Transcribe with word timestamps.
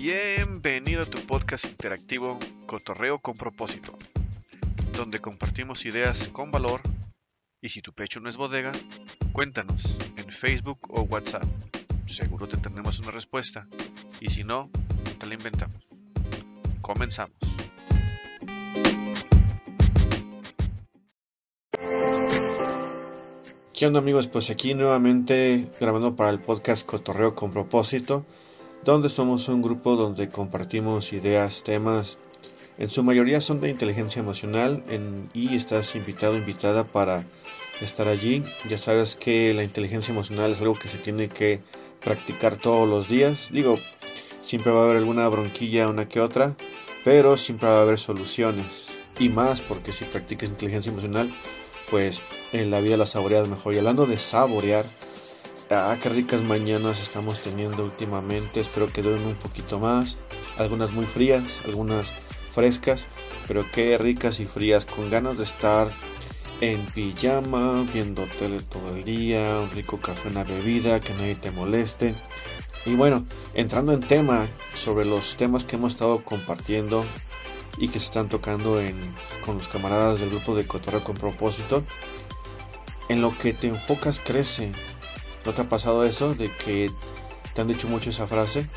Bienvenido 0.00 1.02
a 1.02 1.06
tu 1.06 1.18
podcast 1.18 1.64
interactivo 1.64 2.38
Cotorreo 2.66 3.18
con 3.18 3.36
propósito, 3.36 3.98
donde 4.92 5.18
compartimos 5.18 5.84
ideas 5.86 6.28
con 6.28 6.52
valor 6.52 6.82
y 7.60 7.70
si 7.70 7.82
tu 7.82 7.92
pecho 7.92 8.20
no 8.20 8.28
es 8.28 8.36
bodega, 8.36 8.70
cuéntanos 9.32 9.98
en 10.16 10.28
Facebook 10.28 10.78
o 10.88 11.02
WhatsApp. 11.02 11.42
Seguro 12.06 12.46
te 12.46 12.58
tendremos 12.58 13.00
una 13.00 13.10
respuesta 13.10 13.66
y 14.20 14.30
si 14.30 14.44
no, 14.44 14.70
te 15.18 15.26
la 15.26 15.34
inventamos. 15.34 15.88
Comenzamos. 16.80 17.36
¿Qué 23.74 23.84
onda 23.84 23.98
amigos? 23.98 24.28
Pues 24.28 24.48
aquí 24.50 24.74
nuevamente 24.74 25.68
grabando 25.80 26.14
para 26.14 26.30
el 26.30 26.38
podcast 26.38 26.86
Cotorreo 26.86 27.34
con 27.34 27.50
propósito, 27.50 28.24
donde 28.92 29.10
somos 29.10 29.48
un 29.48 29.60
grupo 29.60 29.96
donde 29.96 30.30
compartimos 30.30 31.12
ideas, 31.12 31.62
temas, 31.62 32.16
en 32.78 32.88
su 32.88 33.02
mayoría 33.02 33.42
son 33.42 33.60
de 33.60 33.68
inteligencia 33.68 34.20
emocional 34.20 34.82
y 35.34 35.56
estás 35.56 35.94
invitado, 35.94 36.38
invitada 36.38 36.84
para 36.84 37.26
estar 37.82 38.08
allí. 38.08 38.42
Ya 38.66 38.78
sabes 38.78 39.14
que 39.14 39.52
la 39.52 39.62
inteligencia 39.62 40.12
emocional 40.12 40.52
es 40.52 40.60
algo 40.60 40.72
que 40.74 40.88
se 40.88 40.96
tiene 40.96 41.28
que 41.28 41.60
practicar 42.02 42.56
todos 42.56 42.88
los 42.88 43.08
días. 43.08 43.48
Digo, 43.50 43.78
siempre 44.40 44.72
va 44.72 44.80
a 44.80 44.84
haber 44.84 44.96
alguna 44.96 45.28
bronquilla, 45.28 45.88
una 45.88 46.08
que 46.08 46.20
otra, 46.20 46.56
pero 47.04 47.36
siempre 47.36 47.68
va 47.68 47.80
a 47.80 47.82
haber 47.82 47.98
soluciones. 47.98 48.88
Y 49.18 49.28
más 49.28 49.60
porque 49.60 49.92
si 49.92 50.06
practicas 50.06 50.48
inteligencia 50.48 50.90
emocional, 50.90 51.30
pues 51.90 52.22
en 52.54 52.70
la 52.70 52.80
vida 52.80 52.96
la 52.96 53.04
saboreas 53.04 53.48
mejor. 53.48 53.74
Y 53.74 53.78
hablando 53.78 54.06
de 54.06 54.16
saborear, 54.16 54.86
ah, 55.70 55.96
qué 56.02 56.08
ricas 56.08 56.42
mañanas 56.42 57.00
estamos 57.00 57.42
teniendo 57.42 57.84
últimamente. 57.84 58.60
Espero 58.60 58.86
que 58.92 59.02
duren 59.02 59.24
un 59.26 59.34
poquito 59.34 59.78
más. 59.78 60.18
Algunas 60.56 60.92
muy 60.92 61.06
frías, 61.06 61.60
algunas 61.64 62.12
frescas, 62.52 63.06
pero 63.46 63.64
qué 63.72 63.98
ricas 63.98 64.40
y 64.40 64.46
frías, 64.46 64.84
con 64.84 65.10
ganas 65.10 65.38
de 65.38 65.44
estar 65.44 65.88
en 66.60 66.84
pijama, 66.86 67.86
viendo 67.92 68.24
tele 68.38 68.60
todo 68.62 68.96
el 68.96 69.04
día, 69.04 69.60
un 69.60 69.70
rico 69.70 70.00
café, 70.00 70.28
una 70.28 70.44
bebida, 70.44 71.00
que 71.00 71.14
nadie 71.14 71.36
te 71.36 71.50
moleste. 71.52 72.14
Y 72.84 72.94
bueno, 72.94 73.26
entrando 73.54 73.92
en 73.92 74.00
tema 74.00 74.48
sobre 74.74 75.04
los 75.04 75.36
temas 75.36 75.64
que 75.64 75.76
hemos 75.76 75.92
estado 75.92 76.24
compartiendo 76.24 77.04
y 77.76 77.88
que 77.88 77.98
se 77.98 78.06
están 78.06 78.28
tocando 78.28 78.80
con 79.44 79.58
los 79.58 79.68
camaradas 79.68 80.20
del 80.20 80.30
grupo 80.30 80.54
de 80.54 80.66
Cotorreo 80.66 81.04
con 81.04 81.16
propósito. 81.16 81.84
En 83.08 83.22
lo 83.22 83.36
que 83.36 83.52
te 83.52 83.68
enfocas 83.68 84.20
crece. 84.20 84.72
¿No 85.48 85.54
te 85.54 85.62
ha 85.62 85.68
pasado 85.70 86.04
eso 86.04 86.34
de 86.34 86.50
que 86.62 86.90
te 87.54 87.62
han 87.62 87.68
dicho 87.68 87.88
mucho 87.88 88.10
esa 88.10 88.26
frase? 88.26 88.68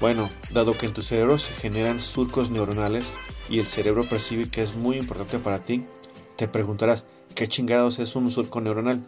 Bueno, 0.00 0.28
dado 0.50 0.76
que 0.76 0.86
en 0.86 0.92
tu 0.92 1.00
cerebro 1.00 1.38
se 1.38 1.52
generan 1.52 2.00
surcos 2.00 2.50
neuronales 2.50 3.12
y 3.48 3.60
el 3.60 3.68
cerebro 3.68 4.02
percibe 4.02 4.50
que 4.50 4.64
es 4.64 4.74
muy 4.74 4.96
importante 4.96 5.38
para 5.38 5.60
ti, 5.60 5.86
te 6.34 6.48
preguntarás, 6.48 7.04
¿qué 7.36 7.46
chingados 7.46 8.00
es 8.00 8.16
un 8.16 8.32
surco 8.32 8.60
neuronal? 8.60 9.06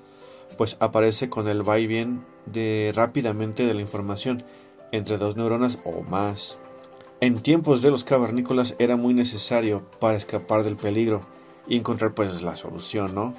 Pues 0.57 0.77
aparece 0.79 1.29
con 1.29 1.49
el 1.49 1.69
va 1.69 1.81
y 1.81 1.89
bien 1.89 2.25
de 2.47 2.93
rápidamente 2.95 3.67
de 3.67 3.75
la 3.75 3.81
información 3.81 4.45
entre 4.93 5.19
dos 5.19 5.35
neuronas 5.35 5.81
o 5.85 6.03
más. 6.03 6.59
En 7.21 7.41
tiempos 7.41 7.83
de 7.83 7.91
los 7.91 8.05
cavernícolas 8.05 8.77
era 8.79 8.95
muy 8.95 9.15
necesario 9.15 9.85
para 9.99 10.17
escapar 10.17 10.63
del 10.63 10.77
peligro 10.77 11.27
y 11.67 11.77
encontrar 11.77 12.15
pues 12.15 12.41
la 12.43 12.55
solución, 12.55 13.17
¿no? 13.17 13.35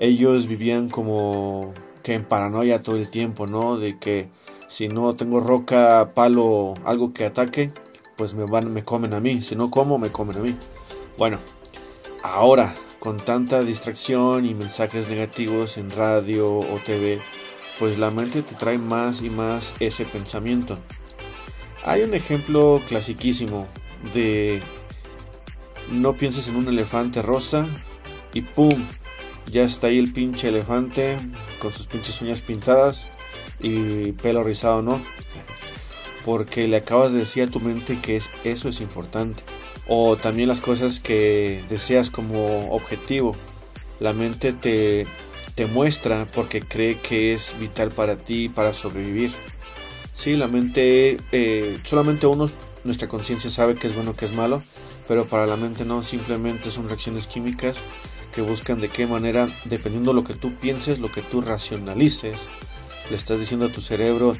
Ellos 0.00 0.48
vivían 0.48 0.90
como 0.90 1.72
que 2.02 2.14
en 2.14 2.24
paranoia 2.24 2.82
todo 2.82 2.96
el 2.96 3.08
tiempo, 3.08 3.46
¿no? 3.46 3.78
De 3.78 3.98
que 3.98 4.28
si 4.68 4.88
no 4.88 5.14
tengo 5.14 5.40
roca, 5.40 6.12
palo, 6.14 6.74
algo 6.84 7.12
que 7.12 7.24
ataque, 7.24 7.72
pues 8.16 8.34
me 8.34 8.44
van, 8.44 8.72
me 8.72 8.84
comen 8.84 9.14
a 9.14 9.20
mí. 9.20 9.42
Si 9.42 9.56
no 9.56 9.70
como, 9.70 9.98
me 9.98 10.10
comen 10.10 10.36
a 10.36 10.40
mí. 10.40 10.56
Bueno, 11.18 11.38
ahora 12.22 12.74
con 12.98 13.18
tanta 13.18 13.62
distracción 13.62 14.46
y 14.46 14.54
mensajes 14.54 15.08
negativos 15.08 15.76
en 15.76 15.90
radio 15.90 16.56
o 16.56 16.78
TV, 16.84 17.20
pues 17.78 17.98
la 17.98 18.12
mente 18.12 18.42
te 18.42 18.54
trae 18.54 18.78
más 18.78 19.22
y 19.22 19.30
más 19.30 19.74
ese 19.80 20.04
pensamiento. 20.04 20.78
Hay 21.84 22.02
un 22.02 22.14
ejemplo 22.14 22.80
clasiquísimo 22.86 23.66
de 24.14 24.62
no 25.90 26.12
pienses 26.12 26.46
en 26.46 26.56
un 26.56 26.68
elefante 26.68 27.22
rosa 27.22 27.66
y 28.32 28.42
¡pum! 28.42 28.86
Ya 29.50 29.64
está 29.64 29.88
ahí 29.88 29.98
el 29.98 30.12
pinche 30.12 30.48
elefante 30.48 31.18
con 31.58 31.72
sus 31.72 31.86
pinches 31.86 32.20
uñas 32.22 32.40
pintadas 32.40 33.06
y 33.60 34.12
pelo 34.12 34.42
rizado, 34.44 34.82
¿no? 34.82 35.00
Porque 36.24 36.68
le 36.68 36.76
acabas 36.76 37.12
de 37.12 37.20
decir 37.20 37.44
a 37.44 37.50
tu 37.50 37.60
mente 37.60 37.98
que 38.00 38.16
es, 38.16 38.30
eso 38.44 38.68
es 38.68 38.80
importante. 38.80 39.42
O 39.88 40.16
también 40.16 40.48
las 40.48 40.60
cosas 40.60 41.00
que 41.00 41.62
deseas 41.68 42.10
como 42.10 42.70
objetivo. 42.72 43.34
La 43.98 44.12
mente 44.12 44.52
te, 44.52 45.06
te 45.54 45.66
muestra 45.66 46.26
porque 46.32 46.60
cree 46.60 46.98
que 46.98 47.32
es 47.32 47.54
vital 47.58 47.90
para 47.90 48.16
ti, 48.16 48.48
para 48.48 48.72
sobrevivir. 48.72 49.32
Sí, 50.12 50.36
la 50.36 50.46
mente, 50.46 51.18
eh, 51.32 51.78
solamente 51.84 52.26
uno, 52.26 52.50
nuestra 52.84 53.08
conciencia 53.08 53.50
sabe 53.50 53.74
que 53.74 53.88
es 53.88 53.94
bueno, 53.94 54.14
que 54.14 54.24
es 54.24 54.32
malo, 54.32 54.62
pero 55.08 55.26
para 55.26 55.46
la 55.46 55.56
mente 55.56 55.84
no, 55.84 56.02
simplemente 56.02 56.70
son 56.70 56.88
reacciones 56.88 57.26
químicas 57.26 57.76
que 58.32 58.42
buscan 58.42 58.80
de 58.80 58.88
qué 58.88 59.06
manera, 59.06 59.48
dependiendo 59.64 60.10
de 60.10 60.16
lo 60.16 60.24
que 60.24 60.34
tú 60.34 60.54
pienses, 60.54 60.98
lo 60.98 61.10
que 61.10 61.22
tú 61.22 61.40
racionalices, 61.40 62.38
le 63.10 63.16
estás 63.16 63.38
diciendo 63.38 63.66
a 63.66 63.68
tu 63.68 63.80
cerebro 63.80 64.36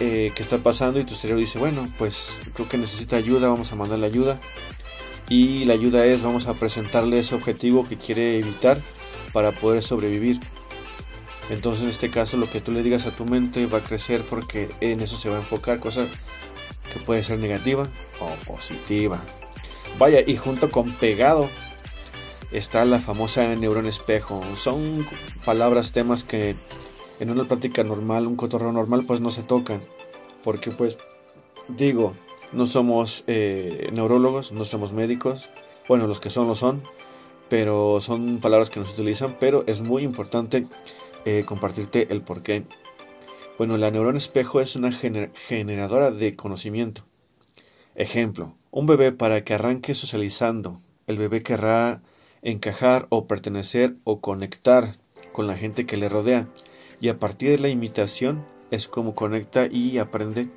eh, 0.00 0.32
qué 0.34 0.42
está 0.42 0.58
pasando 0.58 1.00
y 1.00 1.04
tu 1.04 1.14
cerebro 1.14 1.40
dice, 1.40 1.58
bueno, 1.58 1.88
pues 1.98 2.38
creo 2.54 2.68
que 2.68 2.78
necesita 2.78 3.16
ayuda, 3.16 3.48
vamos 3.48 3.72
a 3.72 3.76
mandarle 3.76 4.06
ayuda. 4.06 4.38
Y 5.28 5.64
la 5.64 5.74
ayuda 5.74 6.06
es, 6.06 6.22
vamos 6.22 6.46
a 6.46 6.54
presentarle 6.54 7.18
ese 7.18 7.34
objetivo 7.34 7.86
que 7.86 7.96
quiere 7.96 8.38
evitar 8.38 8.80
para 9.32 9.52
poder 9.52 9.82
sobrevivir. 9.82 10.40
Entonces 11.50 11.84
en 11.84 11.90
este 11.90 12.10
caso 12.10 12.36
lo 12.36 12.50
que 12.50 12.60
tú 12.60 12.72
le 12.72 12.82
digas 12.82 13.06
a 13.06 13.10
tu 13.10 13.24
mente 13.24 13.66
va 13.66 13.78
a 13.78 13.82
crecer 13.82 14.22
porque 14.22 14.68
en 14.80 15.00
eso 15.00 15.16
se 15.16 15.30
va 15.30 15.36
a 15.36 15.40
enfocar, 15.40 15.80
cosa 15.80 16.06
que 16.92 17.00
puede 17.00 17.22
ser 17.22 17.38
negativa 17.38 17.86
o 18.20 18.30
positiva. 18.46 19.22
Vaya, 19.98 20.22
y 20.26 20.36
junto 20.36 20.70
con 20.70 20.92
pegado 20.92 21.48
está 22.52 22.84
la 22.84 23.00
famosa 23.00 23.54
neurona 23.54 23.88
espejo. 23.88 24.42
Son 24.56 25.06
palabras, 25.44 25.92
temas 25.92 26.24
que 26.24 26.56
en 27.20 27.30
una 27.30 27.44
práctica 27.44 27.84
normal, 27.84 28.26
un 28.26 28.36
cotorreo 28.36 28.72
normal, 28.72 29.04
pues 29.06 29.20
no 29.20 29.30
se 29.30 29.42
tocan. 29.42 29.80
Porque 30.44 30.70
pues, 30.70 30.98
digo, 31.68 32.14
no 32.52 32.66
somos 32.66 33.24
eh, 33.26 33.90
neurólogos, 33.92 34.52
no 34.52 34.64
somos 34.64 34.92
médicos. 34.92 35.48
Bueno, 35.88 36.06
los 36.06 36.20
que 36.20 36.30
son 36.30 36.48
lo 36.48 36.54
son. 36.54 36.82
Pero 37.48 38.00
son 38.00 38.38
palabras 38.38 38.70
que 38.70 38.80
no 38.80 38.86
se 38.86 38.92
utilizan. 38.92 39.36
Pero 39.40 39.64
es 39.66 39.80
muy 39.80 40.02
importante 40.02 40.66
eh, 41.24 41.44
compartirte 41.44 42.08
el 42.10 42.22
por 42.22 42.42
qué. 42.42 42.64
Bueno, 43.58 43.76
la 43.76 43.90
neurona 43.90 44.18
espejo 44.18 44.60
es 44.60 44.76
una 44.76 44.92
generadora 44.92 46.12
de 46.12 46.36
conocimiento. 46.36 47.04
Ejemplo, 47.96 48.54
un 48.70 48.86
bebé 48.86 49.10
para 49.10 49.42
que 49.42 49.54
arranque 49.54 49.96
socializando, 49.96 50.80
el 51.08 51.18
bebé 51.18 51.42
querrá 51.42 52.00
encajar 52.42 53.06
o 53.10 53.26
pertenecer 53.26 53.96
o 54.04 54.20
conectar 54.20 54.94
con 55.32 55.46
la 55.46 55.56
gente 55.56 55.86
que 55.86 55.96
le 55.96 56.08
rodea 56.08 56.48
y 57.00 57.08
a 57.08 57.18
partir 57.18 57.50
de 57.50 57.58
la 57.58 57.68
imitación 57.68 58.44
es 58.70 58.88
como 58.88 59.14
conecta 59.14 59.66
y 59.70 59.98
aprende 59.98 60.48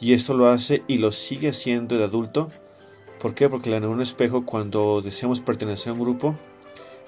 y 0.00 0.12
esto 0.12 0.34
lo 0.34 0.48
hace 0.48 0.82
y 0.86 0.98
lo 0.98 1.12
sigue 1.12 1.50
haciendo 1.50 1.96
de 1.96 2.04
adulto. 2.04 2.48
¿Por 3.20 3.34
qué? 3.34 3.48
Porque 3.48 3.70
la 3.70 3.80
neurona 3.80 4.02
espejo 4.02 4.44
cuando 4.44 5.00
deseamos 5.00 5.40
pertenecer 5.40 5.90
a 5.90 5.92
un 5.94 6.00
grupo, 6.00 6.36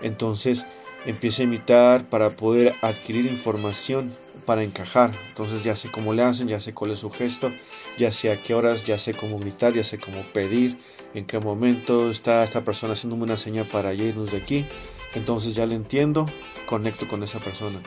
entonces 0.01 0.67
empieza 1.05 1.43
a 1.43 1.45
imitar 1.45 2.09
para 2.09 2.31
poder 2.31 2.75
adquirir 2.83 3.27
información 3.27 4.15
para 4.47 4.63
encajar. 4.63 5.11
Entonces 5.29 5.63
ya 5.65 5.77
sé 5.77 5.91
cómo 5.91 6.15
le 6.15 6.23
hacen, 6.23 6.49
ya 6.49 6.61
sé 6.61 6.73
cuál 6.73 6.93
es 6.93 7.01
su 7.01 7.11
gesto, 7.11 7.53
ya 7.99 8.13
sé 8.13 8.33
a 8.33 8.43
qué 8.43 8.55
horas, 8.55 8.87
ya 8.87 8.99
sé 8.99 9.13
cómo 9.15 9.39
gritar, 9.39 9.75
ya 9.75 9.85
sé 9.85 9.99
cómo 9.99 10.23
pedir, 10.33 10.79
en 11.15 11.27
qué 11.27 11.39
momento 11.39 12.11
está 12.11 12.45
esta 12.45 12.65
persona 12.65 12.95
haciéndome 12.95 13.25
una 13.25 13.37
señal 13.37 13.67
para 13.67 13.93
irnos 13.93 14.31
de 14.31 14.39
aquí. 14.39 14.67
Entonces 15.15 15.55
ya 15.55 15.67
le 15.67 15.75
entiendo, 15.75 16.27
conecto 16.67 17.07
con 17.07 17.23
esa 17.23 17.39
persona. 17.39 17.81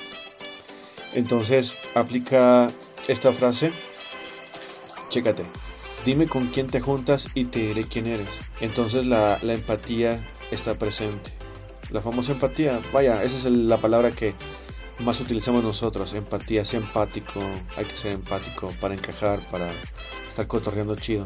Entonces 1.13 1.77
aplica 1.95 2.71
esta 3.07 3.33
frase. 3.33 3.71
Chécate. 5.09 5.43
Dime 6.05 6.27
con 6.27 6.47
quién 6.47 6.67
te 6.67 6.79
juntas 6.79 7.29
y 7.33 7.45
te 7.45 7.59
diré 7.59 7.83
quién 7.85 8.07
eres. 8.07 8.29
Entonces 8.61 9.05
la, 9.05 9.39
la 9.41 9.53
empatía 9.53 10.19
está 10.51 10.77
presente 10.77 11.39
la 11.91 12.01
famosa 12.01 12.33
empatía. 12.33 12.79
Vaya, 12.93 13.23
esa 13.23 13.37
es 13.37 13.45
la 13.45 13.77
palabra 13.77 14.11
que 14.11 14.33
más 14.99 15.19
utilizamos 15.21 15.63
nosotros, 15.63 16.13
empatía, 16.13 16.65
ser 16.65 16.81
empático, 16.81 17.39
hay 17.77 17.85
que 17.85 17.95
ser 17.95 18.13
empático 18.13 18.73
para 18.81 18.93
encajar, 18.93 19.39
para 19.49 19.69
estar 20.27 20.47
cotorreando 20.47 20.95
chido. 20.95 21.25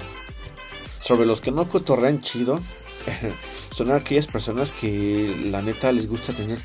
Sobre 0.99 1.25
los 1.25 1.41
que 1.41 1.51
no 1.51 1.67
cotorrean 1.67 2.21
chido, 2.21 2.59
son 3.71 3.91
aquellas 3.91 4.27
personas 4.27 4.71
que 4.71 5.35
la 5.45 5.61
neta 5.61 5.91
les 5.91 6.07
gusta 6.07 6.33
tener 6.33 6.59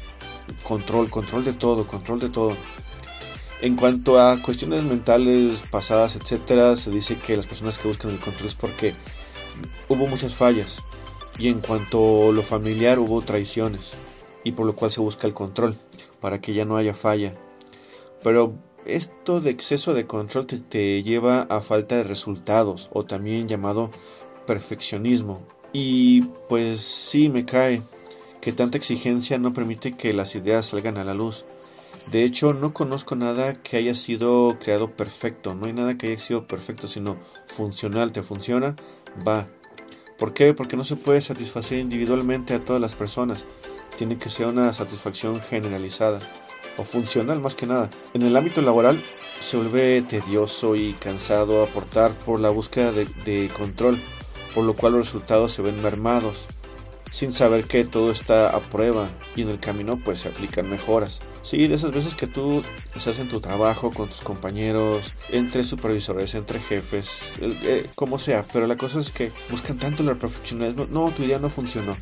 control, 0.63 1.11
control 1.11 1.45
de 1.45 1.55
todo, 1.55 1.87
control 1.87 2.21
de 2.21 2.29
todo. 2.29 2.57
En 3.61 3.75
cuanto 3.75 4.21
a 4.21 4.41
cuestiones 4.41 4.85
mentales 4.85 5.63
pasadas, 5.71 6.15
etcétera, 6.15 6.77
se 6.77 6.91
dice 6.91 7.17
que 7.17 7.37
las 7.37 7.47
personas 7.47 7.79
que 7.79 7.89
buscan 7.89 8.13
el 8.13 8.21
control 8.21 8.47
es 8.47 8.55
porque 8.55 8.95
hubo 9.89 10.07
muchas 10.07 10.35
fallas. 10.35 10.79
Y 11.39 11.49
en 11.49 11.61
cuanto 11.61 12.29
a 12.29 12.33
lo 12.33 12.43
familiar, 12.43 12.99
hubo 12.99 13.23
traiciones. 13.23 13.93
Y 14.45 14.53
por 14.53 14.67
lo 14.67 14.77
cual 14.77 14.93
se 14.93 15.01
busca 15.01 15.27
el 15.27 15.35
control, 15.35 15.77
para 16.21 16.41
que 16.41 16.55
ya 16.55 16.65
no 16.65 16.77
haya 16.77 16.95
falla. 16.95 17.35
Pero 18.23 18.55
esto 18.85 19.41
de 19.41 19.51
exceso 19.51 19.95
de 19.95 20.07
control 20.07 20.47
te, 20.47 21.03
lleva 21.03 21.43
a 21.43 21.61
falta 21.61 21.97
de 21.97 22.05
resultados, 22.05 22.89
o 22.93 23.05
también 23.05 23.49
llamado 23.49 23.91
perfeccionismo. 24.47 25.43
Y 25.73 26.23
pues 26.49 26.81
sí 26.81 27.29
me 27.29 27.45
cae 27.45 27.83
que 28.41 28.53
tanta 28.53 28.79
exigencia 28.79 29.39
no 29.39 29.53
permite 29.53 29.97
que 29.97 30.13
las 30.15 30.35
ideas 30.35 30.67
salgan 30.67 30.97
a 30.97 31.05
la 31.05 31.15
luz. 31.15 31.45
De 32.11 32.25
hecho, 32.25 32.55
no 32.55 32.73
conozco 32.73 33.17
nada 33.17 33.63
que 33.63 33.77
haya 33.77 33.95
sido 33.95 34.57
creado 34.59 34.91
perfecto. 34.91 35.55
No 35.55 35.67
hay 35.67 35.75
nada 35.75 35.99
que 35.99 36.07
haya 36.07 36.19
sido 36.19 36.47
perfecto, 36.47 36.89
sino 36.89 37.19
funcional. 37.47 38.13
¿Te 38.13 38.23
funciona? 38.23 38.77
Va. 39.27 39.47
¿Por 40.19 40.33
qué? 40.33 40.55
Porque 40.55 40.77
no 40.77 40.85
se 40.85 40.97
puede 40.97 41.21
satisfacer 41.21 41.79
individualmente 41.79 42.55
a 42.55 42.65
todas 42.65 42.81
las 42.81 42.95
personas. 42.95 43.45
Tiene 43.99 44.17
que 44.17 44.31
ser 44.31 44.47
una 44.47 44.73
satisfacción 44.73 45.41
generalizada 45.43 46.21
o 46.77 46.85
funcional 46.85 47.41
más 47.41 47.57
que 47.57 47.67
nada. 47.67 47.91
En 48.15 48.23
el 48.23 48.37
ámbito 48.37 48.63
laboral 48.63 49.03
se 49.41 49.57
vuelve 49.57 50.01
tedioso 50.03 50.77
y 50.77 50.93
cansado 50.93 51.65
aportar 51.65 52.17
por 52.19 52.39
la 52.39 52.49
búsqueda 52.49 52.93
de, 52.93 53.51
control, 53.59 53.99
por 54.55 54.65
lo 54.65 54.77
cual 54.77 54.93
los 54.93 55.07
resultados 55.07 55.53
se 55.53 55.63
ven 55.63 55.83
mermados 55.83 56.47
sin 57.11 57.33
saber 57.33 57.65
que 57.65 57.85
todo 57.85 58.13
está 58.13 58.51
a 58.51 58.61
prueba 58.61 59.09
y 59.35 59.43
en 59.43 59.49
el 59.49 59.59
camino 59.59 59.99
pues 60.05 60.21
se 60.21 60.29
aplican 60.29 60.71
mejoras. 60.71 61.19
Sí, 61.49 61.67
de 61.67 61.77
esas 61.77 61.93
veces 61.93 62.15
que 62.15 62.27
tú 62.27 62.63
estás 62.95 63.19
en 63.19 63.31
tu 63.31 63.41
trabajo 63.41 63.91
con 63.91 64.11
tus 64.11 64.21
compañeros, 64.21 65.15
entre 65.31 65.65
supervisores, 65.65 66.35
entre 66.35 66.61
jefes, 66.61 67.39
eh, 67.41 67.89
como 67.95 68.19
sea, 68.19 68.45
pero 68.53 68.67
la 68.67 68.77
cosa 68.77 69.01
es 69.01 69.11
que 69.11 69.33
buscan 69.51 69.79
tanto 69.79 70.03
el 70.03 70.15
perfeccionismo, 70.19 70.85
no, 70.91 71.11
tu 71.11 71.23
idea 71.23 71.39
no 71.39 71.49
funcionó, 71.49 71.97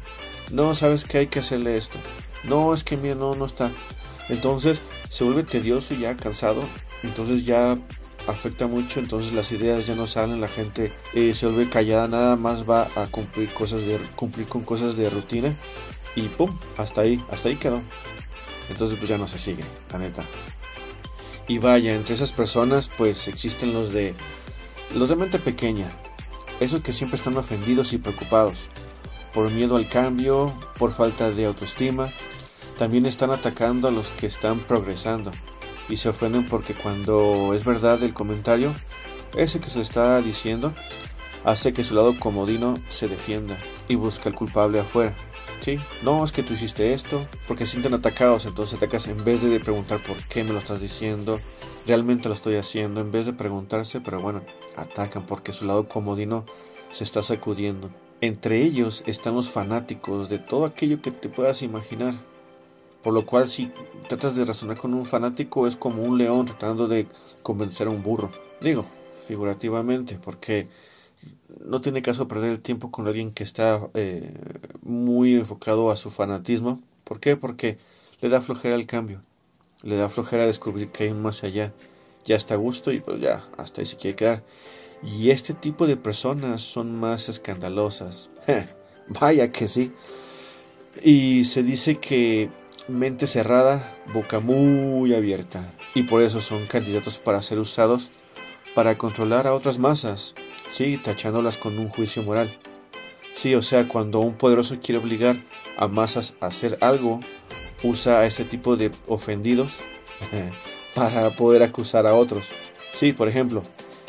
no, 0.50 0.74
sabes 0.74 1.04
que 1.04 1.18
hay 1.18 1.26
que 1.28 1.38
hacerle 1.38 1.76
esto, 1.76 1.96
no, 2.42 2.74
es 2.74 2.82
que 2.82 2.96
mira, 2.96 3.14
no, 3.14 3.36
no 3.36 3.46
está. 3.46 3.70
Entonces 4.30 4.80
se 5.10 5.22
vuelve 5.22 5.44
tedioso 5.44 5.94
y 5.94 5.98
ya 5.98 6.16
cansado, 6.16 6.64
entonces 7.04 7.46
ya 7.46 7.78
afecta 8.26 8.66
mucho, 8.66 8.98
entonces 8.98 9.32
las 9.32 9.52
ideas 9.52 9.86
ya 9.86 9.94
no 9.94 10.08
salen, 10.08 10.40
la 10.40 10.48
gente 10.48 10.90
eh, 11.14 11.34
se 11.34 11.46
vuelve 11.46 11.70
callada, 11.70 12.08
nada 12.08 12.34
más 12.34 12.68
va 12.68 12.88
a 12.96 13.06
cumplir 13.06 13.48
cosas 13.50 13.86
de 13.86 13.96
cumplir 14.16 14.48
con 14.48 14.64
cosas 14.64 14.96
de 14.96 15.08
rutina 15.08 15.56
y 16.16 16.22
pum, 16.22 16.58
hasta 16.76 17.02
ahí, 17.02 17.24
hasta 17.30 17.48
ahí 17.48 17.54
quedó. 17.54 17.80
Entonces 18.70 18.96
pues 18.98 19.08
ya 19.08 19.18
no 19.18 19.26
se 19.26 19.38
sigue, 19.38 19.64
la 19.92 19.98
neta. 19.98 20.24
Y 21.48 21.58
vaya, 21.58 21.94
entre 21.94 22.14
esas 22.14 22.32
personas 22.32 22.90
pues 22.96 23.28
existen 23.28 23.72
los 23.72 23.92
de 23.92 24.14
los 24.94 25.08
de 25.08 25.16
mente 25.16 25.38
pequeña, 25.38 25.90
esos 26.60 26.80
que 26.80 26.92
siempre 26.92 27.16
están 27.16 27.36
ofendidos 27.36 27.92
y 27.92 27.98
preocupados 27.98 28.68
por 29.34 29.50
miedo 29.50 29.76
al 29.76 29.88
cambio, 29.88 30.58
por 30.78 30.92
falta 30.92 31.30
de 31.30 31.44
autoestima, 31.44 32.08
también 32.78 33.04
están 33.04 33.30
atacando 33.30 33.88
a 33.88 33.90
los 33.90 34.10
que 34.12 34.26
están 34.26 34.60
progresando 34.60 35.30
y 35.88 35.98
se 35.98 36.08
ofenden 36.08 36.46
porque 36.46 36.74
cuando 36.74 37.52
es 37.54 37.64
verdad 37.64 38.02
el 38.02 38.14
comentario, 38.14 38.74
ese 39.36 39.60
que 39.60 39.70
se 39.70 39.82
está 39.82 40.20
diciendo, 40.22 40.72
hace 41.44 41.72
que 41.72 41.84
su 41.84 41.94
lado 41.94 42.18
comodino 42.18 42.78
se 42.88 43.08
defienda 43.08 43.56
y 43.88 43.94
busca 43.94 44.28
el 44.28 44.34
culpable 44.34 44.80
afuera. 44.80 45.14
No 46.02 46.24
es 46.24 46.30
que 46.30 46.44
tú 46.44 46.54
hiciste 46.54 46.94
esto, 46.94 47.26
porque 47.48 47.66
se 47.66 47.72
sienten 47.72 47.94
atacados, 47.94 48.46
entonces 48.46 48.76
atacas 48.76 49.08
en 49.08 49.24
vez 49.24 49.42
de 49.42 49.58
preguntar 49.58 50.00
por 50.00 50.16
qué 50.28 50.44
me 50.44 50.52
lo 50.52 50.60
estás 50.60 50.80
diciendo, 50.80 51.40
realmente 51.86 52.28
lo 52.28 52.34
estoy 52.34 52.54
haciendo, 52.54 53.00
en 53.00 53.10
vez 53.10 53.26
de 53.26 53.32
preguntarse, 53.32 54.00
pero 54.00 54.20
bueno, 54.20 54.42
atacan 54.76 55.26
porque 55.26 55.52
su 55.52 55.64
lado 55.64 55.88
comodino 55.88 56.44
se 56.92 57.02
está 57.02 57.22
sacudiendo. 57.24 57.90
Entre 58.20 58.62
ellos 58.62 59.02
están 59.06 59.34
los 59.34 59.50
fanáticos 59.50 60.28
de 60.28 60.38
todo 60.38 60.66
aquello 60.66 61.02
que 61.02 61.10
te 61.10 61.28
puedas 61.28 61.62
imaginar. 61.62 62.14
Por 63.02 63.12
lo 63.12 63.26
cual 63.26 63.48
si 63.48 63.72
tratas 64.08 64.36
de 64.36 64.44
razonar 64.44 64.76
con 64.76 64.94
un 64.94 65.04
fanático 65.04 65.66
es 65.66 65.76
como 65.76 66.02
un 66.02 66.16
león 66.16 66.46
tratando 66.46 66.86
de 66.86 67.06
convencer 67.42 67.88
a 67.88 67.90
un 67.90 68.02
burro. 68.02 68.30
Digo, 68.60 68.86
figurativamente, 69.26 70.18
porque 70.22 70.68
no 71.64 71.80
tiene 71.80 72.02
caso 72.02 72.28
perder 72.28 72.52
el 72.52 72.60
tiempo 72.60 72.90
con 72.90 73.06
alguien 73.06 73.32
que 73.32 73.44
está 73.44 73.88
eh, 73.94 74.32
muy 74.82 75.34
enfocado 75.34 75.90
a 75.90 75.96
su 75.96 76.10
fanatismo. 76.10 76.80
¿Por 77.04 77.20
qué? 77.20 77.36
Porque 77.36 77.78
le 78.20 78.28
da 78.28 78.40
flojera 78.40 78.74
el 78.74 78.86
cambio. 78.86 79.22
Le 79.82 79.96
da 79.96 80.08
flojera 80.08 80.46
descubrir 80.46 80.90
que 80.90 81.04
hay 81.04 81.10
un 81.10 81.22
más 81.22 81.44
allá. 81.44 81.72
Ya 82.24 82.36
está 82.36 82.54
a 82.54 82.58
gusto 82.58 82.92
y 82.92 83.00
pues 83.00 83.20
ya, 83.20 83.44
hasta 83.56 83.80
ahí 83.80 83.86
se 83.86 83.96
quiere 83.96 84.16
quedar. 84.16 84.44
Y 85.02 85.30
este 85.30 85.54
tipo 85.54 85.86
de 85.86 85.96
personas 85.96 86.62
son 86.62 86.98
más 86.98 87.28
escandalosas. 87.28 88.30
Vaya 89.08 89.50
que 89.50 89.68
sí. 89.68 89.92
Y 91.02 91.44
se 91.44 91.62
dice 91.62 91.96
que 91.96 92.50
mente 92.88 93.26
cerrada, 93.26 93.96
boca 94.14 94.40
muy 94.40 95.14
abierta, 95.14 95.74
y 95.94 96.04
por 96.04 96.22
eso 96.22 96.40
son 96.40 96.66
candidatos 96.66 97.18
para 97.18 97.42
ser 97.42 97.58
usados 97.58 98.10
para 98.74 98.96
controlar 98.98 99.46
a 99.46 99.54
otras 99.54 99.78
masas, 99.78 100.34
sí, 100.70 100.98
tachándolas 100.98 101.56
con 101.56 101.78
un 101.78 101.88
juicio 101.88 102.22
moral. 102.22 102.56
Sí, 103.34 103.54
o 103.54 103.62
sea, 103.62 103.86
cuando 103.86 104.20
un 104.20 104.34
poderoso 104.34 104.78
quiere 104.80 104.98
obligar 104.98 105.36
a 105.76 105.88
masas 105.88 106.34
a 106.40 106.46
hacer 106.46 106.78
algo, 106.80 107.20
usa 107.82 108.20
a 108.20 108.26
este 108.26 108.44
tipo 108.44 108.76
de 108.76 108.90
ofendidos 109.06 109.78
para 110.94 111.30
poder 111.30 111.62
acusar 111.62 112.06
a 112.06 112.14
otros. 112.14 112.46
Sí, 112.94 113.12
por 113.12 113.28
ejemplo, 113.28 113.62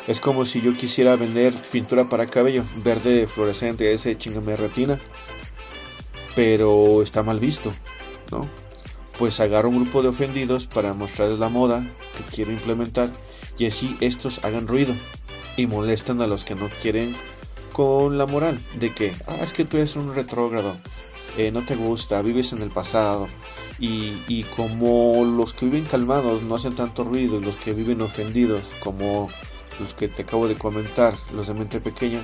es 0.06 0.20
como 0.20 0.46
si 0.46 0.60
yo 0.60 0.74
quisiera 0.74 1.16
vender 1.16 1.52
pintura 1.70 2.08
para 2.08 2.26
cabello, 2.26 2.64
verde 2.76 3.26
fluorescente, 3.26 3.92
ese 3.92 4.16
chingame 4.16 4.56
retina, 4.56 4.98
pero 6.34 7.02
está 7.02 7.22
mal 7.22 7.38
visto, 7.38 7.72
¿no? 8.30 8.48
pues 9.18 9.40
agarra 9.40 9.68
un 9.68 9.82
grupo 9.82 10.00
de 10.00 10.08
ofendidos 10.08 10.66
para 10.66 10.94
mostrarles 10.94 11.40
la 11.40 11.48
moda 11.48 11.82
que 12.16 12.34
quiero 12.34 12.52
implementar 12.52 13.10
y 13.58 13.66
así 13.66 13.96
estos 14.00 14.44
hagan 14.44 14.68
ruido 14.68 14.94
y 15.58 15.66
molestan 15.66 16.22
a 16.22 16.26
los 16.26 16.44
que 16.44 16.54
no 16.54 16.68
quieren 16.80 17.14
con 17.72 18.16
la 18.16 18.26
moral 18.26 18.58
de 18.78 18.94
que, 18.94 19.12
ah, 19.26 19.36
es 19.42 19.52
que 19.52 19.64
tú 19.64 19.76
eres 19.76 19.96
un 19.96 20.14
retrógrado, 20.14 20.76
eh, 21.36 21.50
no 21.50 21.62
te 21.62 21.76
gusta, 21.76 22.22
vives 22.22 22.52
en 22.52 22.62
el 22.62 22.70
pasado 22.70 23.28
y, 23.78 24.22
y 24.28 24.44
como 24.44 25.24
los 25.24 25.52
que 25.52 25.66
viven 25.66 25.84
calmados 25.84 26.42
no 26.42 26.54
hacen 26.54 26.74
tanto 26.74 27.04
ruido 27.04 27.38
y 27.38 27.44
los 27.44 27.56
que 27.56 27.74
viven 27.74 28.00
ofendidos 28.00 28.70
como 28.80 29.28
los 29.80 29.94
que 29.94 30.08
te 30.08 30.22
acabo 30.22 30.48
de 30.48 30.56
comentar, 30.56 31.14
los 31.34 31.48
de 31.48 31.54
mente 31.54 31.80
pequeña, 31.80 32.22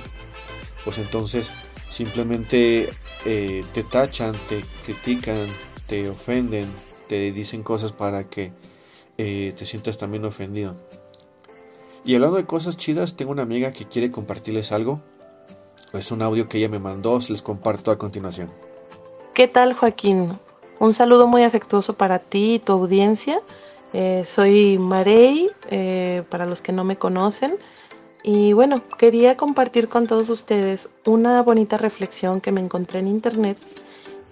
pues 0.83 0.97
entonces 0.97 1.51
simplemente 1.89 2.89
eh, 3.25 3.65
te 3.73 3.83
tachan, 3.83 4.33
te 4.47 4.61
critican, 4.85 5.47
te 5.87 6.09
ofenden, 6.09 6.67
te 7.07 7.31
dicen 7.33 7.63
cosas 7.63 7.91
para 7.91 8.29
que 8.29 8.53
eh, 9.17 9.53
te 9.57 9.65
sientas 9.65 9.97
también 9.97 10.23
ofendido. 10.25 10.75
Y 12.05 12.13
hablando 12.13 12.37
de 12.37 12.45
cosas 12.45 12.77
chidas, 12.77 13.15
tengo 13.15 13.31
una 13.31 13.41
amiga 13.41 13.73
que 13.73 13.85
quiere 13.85 14.11
compartirles 14.11 14.71
algo. 14.71 15.01
Es 15.91 16.11
un 16.11 16.21
audio 16.21 16.47
que 16.47 16.59
ella 16.59 16.69
me 16.69 16.77
mandó, 16.77 17.19
se 17.19 17.31
les 17.31 17.41
comparto 17.41 17.89
a 17.89 17.97
continuación. 17.97 18.51
¿Qué 19.33 19.47
tal 19.47 19.73
Joaquín? 19.73 20.37
Un 20.79 20.93
saludo 20.93 21.25
muy 21.25 21.43
afectuoso 21.43 21.93
para 21.95 22.19
ti 22.19 22.55
y 22.55 22.59
tu 22.59 22.73
audiencia. 22.73 23.41
Eh, 23.91 24.23
soy 24.29 24.77
Marey, 24.77 25.49
eh, 25.71 26.23
para 26.29 26.45
los 26.45 26.61
que 26.61 26.71
no 26.71 26.83
me 26.83 26.97
conocen. 26.97 27.57
Y 28.21 28.53
bueno, 28.53 28.83
quería 28.99 29.35
compartir 29.35 29.89
con 29.89 30.05
todos 30.05 30.29
ustedes 30.29 30.89
una 31.05 31.41
bonita 31.41 31.77
reflexión 31.77 32.39
que 32.39 32.51
me 32.51 32.61
encontré 32.61 32.99
en 32.99 33.07
internet 33.07 33.57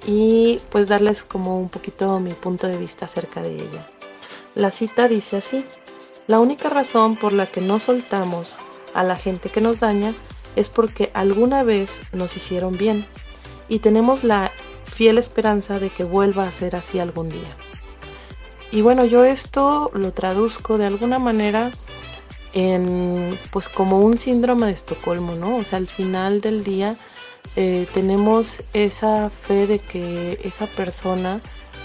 y 0.06 0.60
pues 0.70 0.88
darles 0.88 1.24
como 1.24 1.60
un 1.60 1.70
poquito 1.70 2.20
mi 2.20 2.34
punto 2.34 2.68
de 2.68 2.78
vista 2.78 3.06
acerca 3.06 3.42
de 3.42 3.56
ella. 3.56 3.88
La 4.54 4.70
cita 4.70 5.08
dice 5.08 5.38
así, 5.38 5.66
la 6.28 6.40
única 6.40 6.70
razón 6.70 7.16
por 7.16 7.34
la 7.34 7.46
que 7.46 7.62
no 7.62 7.80
soltamos 7.80 8.56
a 8.94 9.04
la 9.04 9.16
gente 9.16 9.50
que 9.50 9.62
nos 9.62 9.80
daña 9.80 10.14
es 10.56 10.70
porque 10.70 11.12
alguna 11.14 11.64
vez 11.64 11.90
nos 12.14 12.38
hicieron 12.38 12.78
bien 12.78 13.06
y 13.68 13.80
tenemos 13.80 14.24
la 14.24 14.52
fiel 14.96 15.18
esperanza 15.18 15.80
de 15.80 15.90
que 15.90 16.04
vuelva 16.04 16.44
a 16.44 16.52
ser 16.52 16.76
así 16.76 17.00
algún 17.00 17.30
día. 17.30 17.58
Y 18.72 18.82
bueno, 18.82 19.06
yo 19.06 19.24
esto 19.26 19.92
lo 19.94 20.14
traduzco 20.14 20.78
de 20.78 20.86
alguna 20.86 21.20
manera 21.20 21.72
en 22.54 23.38
pues 23.52 23.68
como 23.70 24.00
un 24.00 24.18
síndrome 24.18 24.68
de 24.68 24.74
Estocolmo, 24.74 25.36
¿no? 25.36 25.58
O 25.58 25.64
sea, 25.64 25.78
al 25.78 25.88
final 25.88 26.42
del 26.42 26.64
día 26.64 26.96
eh, 27.56 27.88
tenemos 27.94 28.58
esa 28.74 29.30
fe 29.30 29.68
de 29.68 29.80
que 29.80 30.40
esa 30.44 30.68
persona, 30.68 31.42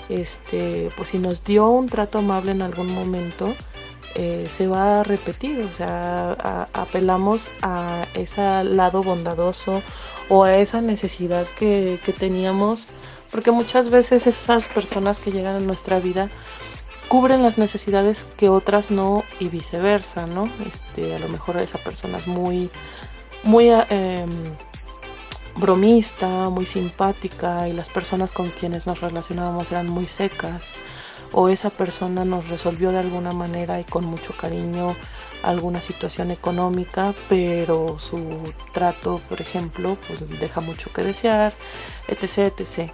este, 0.08 0.90
pues 0.96 1.10
si 1.10 1.18
nos 1.18 1.44
dio 1.44 1.68
un 1.68 1.86
trato 1.86 2.18
amable 2.18 2.52
en 2.52 2.62
algún 2.62 2.94
momento, 2.94 3.54
eh, 4.14 4.48
se 4.56 4.66
va 4.66 5.00
a 5.00 5.02
repetir, 5.02 5.60
o 5.60 5.76
sea, 5.76 6.66
apelamos 6.72 7.48
a 7.62 8.06
ese 8.14 8.64
lado 8.64 9.02
bondadoso 9.02 9.82
o 10.28 10.44
a 10.44 10.56
esa 10.56 10.80
necesidad 10.80 11.46
que, 11.58 11.98
que 12.04 12.12
teníamos, 12.12 12.86
porque 13.30 13.50
muchas 13.50 13.90
veces 13.90 14.26
esas 14.26 14.64
personas 14.66 15.18
que 15.18 15.30
llegan 15.30 15.56
a 15.56 15.60
nuestra 15.60 16.00
vida 16.00 16.28
cubren 17.08 17.42
las 17.42 17.58
necesidades 17.58 18.24
que 18.36 18.48
otras 18.48 18.90
no 18.90 19.24
y 19.40 19.48
viceversa, 19.48 20.26
¿no? 20.26 20.48
Este, 20.66 21.14
a 21.14 21.18
lo 21.18 21.28
mejor 21.28 21.56
esa 21.56 21.78
persona 21.78 22.18
es 22.18 22.26
muy, 22.26 22.70
muy 23.42 23.70
em, 23.70 24.28
bromista, 25.56 26.50
muy 26.50 26.66
simpática 26.66 27.68
y 27.68 27.72
las 27.72 27.88
personas 27.88 28.32
con 28.32 28.48
quienes 28.50 28.86
nos 28.86 29.00
relacionábamos 29.00 29.70
eran 29.72 29.88
muy 29.88 30.06
secas 30.06 30.62
o 31.32 31.48
esa 31.48 31.70
persona 31.70 32.24
nos 32.24 32.48
resolvió 32.48 32.90
de 32.90 32.98
alguna 32.98 33.32
manera 33.32 33.80
y 33.80 33.84
con 33.84 34.04
mucho 34.04 34.32
cariño 34.34 34.94
alguna 35.42 35.80
situación 35.80 36.30
económica, 36.30 37.14
pero 37.28 37.98
su 37.98 38.42
trato, 38.72 39.20
por 39.28 39.40
ejemplo, 39.40 39.96
pues 40.06 40.28
deja 40.40 40.60
mucho 40.60 40.92
que 40.92 41.02
desear, 41.02 41.54
etc, 42.08 42.52
etc. 42.58 42.90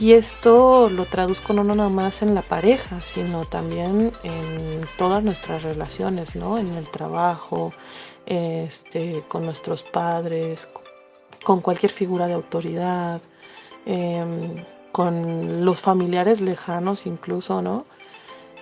Y 0.00 0.12
esto 0.12 0.88
lo 0.90 1.04
traduzco 1.06 1.52
no 1.52 1.64
nada 1.64 1.88
más 1.88 2.22
en 2.22 2.34
la 2.34 2.42
pareja, 2.42 3.00
sino 3.02 3.44
también 3.44 4.12
en 4.22 4.82
todas 4.96 5.24
nuestras 5.24 5.62
relaciones, 5.62 6.36
¿no? 6.36 6.58
En 6.58 6.72
el 6.74 6.88
trabajo, 6.88 7.72
este, 8.26 9.24
con 9.28 9.44
nuestros 9.44 9.82
padres, 9.82 10.68
con 11.44 11.60
cualquier 11.60 11.92
figura 11.92 12.26
de 12.26 12.34
autoridad, 12.34 13.20
em, 13.86 14.64
con 14.92 15.64
los 15.64 15.82
familiares 15.82 16.40
lejanos 16.40 17.06
incluso, 17.06 17.62
¿no? 17.62 17.86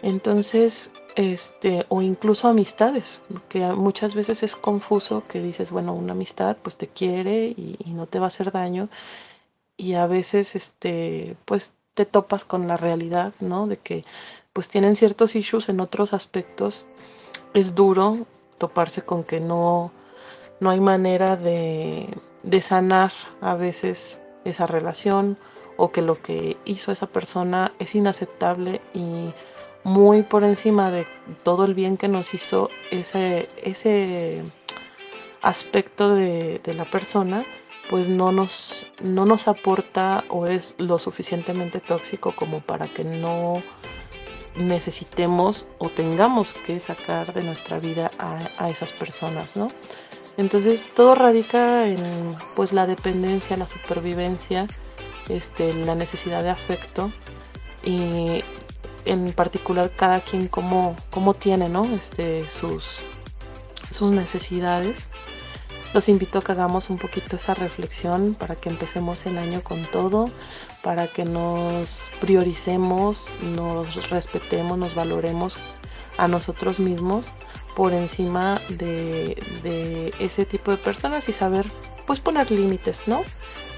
Entonces, 0.02 0.90
este, 1.16 1.86
o 1.88 2.02
incluso 2.02 2.48
amistades, 2.48 3.20
que 3.48 3.60
muchas 3.60 4.14
veces 4.14 4.42
es 4.42 4.54
confuso 4.54 5.24
que 5.28 5.40
dices, 5.40 5.70
bueno, 5.70 5.94
una 5.94 6.12
amistad 6.12 6.56
pues 6.62 6.76
te 6.76 6.88
quiere 6.88 7.46
y, 7.48 7.78
no 7.86 8.06
te 8.06 8.18
va 8.18 8.26
a 8.26 8.28
hacer 8.28 8.52
daño, 8.52 8.88
y 9.76 9.94
a 9.94 10.06
veces 10.06 10.54
este 10.54 11.36
pues 11.46 11.72
te 11.94 12.04
topas 12.04 12.44
con 12.44 12.68
la 12.68 12.76
realidad, 12.76 13.32
¿no? 13.40 13.66
De 13.66 13.78
que 13.78 14.04
pues 14.52 14.68
tienen 14.68 14.96
ciertos 14.96 15.34
issues 15.36 15.68
en 15.68 15.80
otros 15.80 16.12
aspectos. 16.12 16.86
Es 17.54 17.74
duro 17.74 18.26
toparse 18.58 19.02
con 19.02 19.24
que 19.24 19.40
no, 19.40 19.92
no 20.60 20.70
hay 20.70 20.80
manera 20.80 21.36
de, 21.36 22.08
de 22.42 22.60
sanar 22.60 23.12
a 23.40 23.54
veces 23.54 24.20
esa 24.44 24.66
relación 24.66 25.38
o 25.76 25.92
que 25.92 26.02
lo 26.02 26.20
que 26.20 26.56
hizo 26.64 26.92
esa 26.92 27.06
persona 27.06 27.72
es 27.78 27.94
inaceptable 27.94 28.80
y 28.94 29.32
muy 29.84 30.22
por 30.22 30.42
encima 30.44 30.90
de 30.90 31.06
todo 31.42 31.64
el 31.64 31.74
bien 31.74 31.96
que 31.96 32.08
nos 32.08 32.34
hizo 32.34 32.70
ese, 32.90 33.48
ese 33.62 34.42
aspecto 35.42 36.14
de, 36.14 36.60
de 36.64 36.74
la 36.74 36.84
persona, 36.84 37.44
pues 37.88 38.08
no 38.08 38.32
nos, 38.32 38.90
no 39.02 39.26
nos 39.26 39.48
aporta 39.48 40.24
o 40.28 40.46
es 40.46 40.74
lo 40.78 40.98
suficientemente 40.98 41.80
tóxico 41.80 42.32
como 42.32 42.60
para 42.60 42.86
que 42.88 43.04
no 43.04 43.62
necesitemos 44.56 45.66
o 45.78 45.88
tengamos 45.88 46.52
que 46.66 46.80
sacar 46.80 47.32
de 47.32 47.42
nuestra 47.42 47.78
vida 47.78 48.10
a, 48.18 48.68
esas 48.68 48.90
personas, 48.92 49.56
¿no? 49.56 49.68
Entonces 50.36 50.88
todo 50.94 51.14
radica 51.14 51.86
en 51.86 51.98
pues 52.54 52.72
la 52.72 52.86
dependencia, 52.86 53.56
la 53.56 53.66
supervivencia, 53.66 54.66
este, 55.28 55.72
la 55.74 55.94
necesidad 55.94 56.42
de 56.42 56.50
afecto 56.50 57.10
y 57.84 58.42
en 59.04 59.32
particular 59.32 59.90
cada 59.94 60.20
quien 60.20 60.48
como, 60.48 60.96
como 61.10 61.34
tiene, 61.34 61.68
¿no? 61.68 61.84
Este, 61.84 62.42
sus, 62.50 62.84
sus 63.92 64.12
necesidades 64.12 65.08
los 65.94 66.08
invito 66.10 66.38
a 66.38 66.42
que 66.42 66.52
hagamos 66.52 66.90
un 66.90 66.98
poquito 66.98 67.36
esa 67.36 67.54
reflexión 67.54 68.34
para 68.34 68.56
que 68.56 68.68
empecemos 68.68 69.24
el 69.24 69.38
año 69.38 69.62
con 69.62 69.82
todo, 69.84 70.28
para 70.82 71.06
que 71.06 71.24
nos 71.24 72.02
prioricemos, 72.20 73.24
nos 73.54 74.10
respetemos, 74.10 74.76
nos 74.76 74.94
valoremos 74.94 75.56
a 76.18 76.28
nosotros 76.28 76.80
mismos 76.80 77.32
por 77.74 77.92
encima 77.92 78.60
de, 78.68 80.12
ese 80.18 80.44
tipo 80.44 80.70
de 80.70 80.76
personas 80.76 81.28
y 81.28 81.32
saber 81.32 81.66
pues 82.06 82.20
poner 82.20 82.50
límites, 82.50 83.08
¿no? 83.08 83.22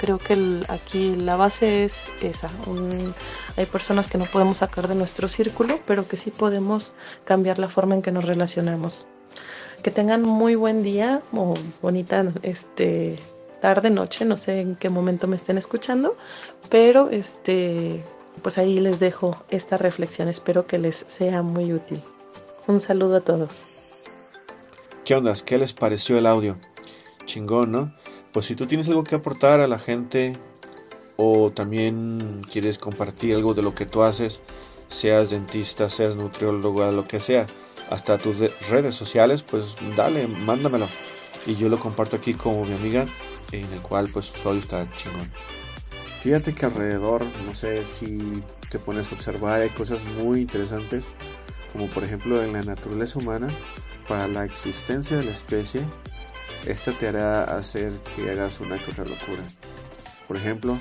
Creo 0.01 0.19
que 0.19 0.61
aquí 0.69 1.17
la 1.17 1.37
base 1.37 1.85
es 1.85 1.95
esa. 2.23 2.51
hay 3.57 3.67
personas 3.67 4.09
que 4.09 4.19
no 4.19 4.27
podemos 4.27 4.59
sacar 4.59 4.87
de 4.87 4.95
nuestro 4.95 5.29
círculo, 5.29 5.81
pero 5.87 6.07
que 6.07 6.17
sí 6.17 6.31
podemos 6.31 6.93
cambiar 7.25 7.59
la 7.59 7.69
forma 7.69 7.95
en 7.95 8.03
que 8.03 8.13
nos 8.13 8.25
relacionamos. 8.25 9.07
Que 9.83 9.91
tengan 9.91 10.23
muy 10.23 10.55
buen 10.55 10.83
día 10.83 11.23
o 11.33 11.55
bonita 11.83 12.33
este 12.43 13.19
tarde, 13.61 13.91
noche, 13.91 14.25
no 14.25 14.37
sé 14.37 14.61
en 14.61 14.77
qué 14.77 14.89
momento 14.89 15.27
me 15.27 15.37
estén 15.37 15.59
escuchando, 15.59 16.17
pero 16.69 17.11
este 17.11 18.05
pues 18.43 18.57
ahí 18.57 18.79
les 18.79 19.01
dejo 19.01 19.43
esta 19.51 19.77
reflexión, 19.77 20.29
espero 20.29 20.67
que 20.67 20.79
les 20.79 21.05
sea 21.17 21.43
muy 21.43 21.73
útil. 21.73 22.01
Un 22.69 22.81
saludo 22.81 23.17
a 23.17 23.21
todos. 23.21 23.51
¿Qué 25.05 25.17
onda? 25.17 25.35
¿Qué 25.45 25.59
les 25.59 25.73
pareció 25.73 26.19
el 26.19 26.27
audio? 26.27 26.57
Chingón, 27.25 27.73
¿no? 27.73 27.95
Pues 28.33 28.47
si 28.47 28.55
tú 28.55 28.67
tienes 28.67 28.89
algo 28.89 29.05
que 29.05 29.15
aportar 29.15 29.61
a 29.61 29.69
la 29.69 29.79
gente 29.79 30.37
o 31.17 31.51
también 31.51 32.43
quieres 32.51 32.79
compartir 32.79 33.35
algo 33.35 33.55
de 33.55 33.63
lo 33.63 33.75
que 33.75 33.87
tú 33.87 34.03
haces, 34.03 34.41
seas 34.89 35.31
dentista, 35.31 35.91
seas 35.91 36.17
nutriólogo, 36.17 36.91
lo 36.93 37.07
que 37.07 37.21
sea, 37.21 37.47
hasta 37.91 38.19
tus 38.19 38.39
redes 38.69 38.95
sociales, 38.95 39.43
pues 39.43 39.77
dale, 39.97 40.27
mándamelo. 40.27 40.89
Y 41.47 41.57
yo 41.57 41.69
lo 41.69 41.79
comparto 41.79 42.17
aquí 42.17 42.35
como 42.35 42.65
mi 42.65 42.75
amiga, 42.75 43.07
en 43.53 43.73
el 43.73 43.81
cual 43.81 44.09
pues 44.13 44.33
audio 44.45 44.61
está 44.61 44.89
chingón. 44.91 45.31
Fíjate 46.23 46.55
que 46.55 46.67
alrededor, 46.67 47.25
no 47.47 47.55
sé 47.55 47.85
si 47.99 48.43
te 48.71 48.79
pones 48.79 49.11
a 49.11 49.15
observar, 49.15 49.63
hay 49.63 49.71
cosas 49.71 50.01
muy 50.23 50.41
interesantes, 50.41 51.05
como 51.73 51.87
por 51.87 52.05
ejemplo 52.05 52.43
en 52.43 52.53
la 52.53 52.63
naturaleza 52.63 53.19
humana, 53.19 53.47
para 54.07 54.27
la 54.29 54.45
existencia 54.45 55.17
de 55.17 55.25
la 55.25 55.31
especie, 55.31 55.81
esta 56.67 56.93
te 56.93 57.09
hará 57.09 57.45
hacer 57.57 57.99
que 58.15 58.31
hagas 58.31 58.61
una 58.61 58.77
cosa 58.77 59.05
locura. 59.05 59.45
Por 60.27 60.37
ejemplo, 60.37 60.79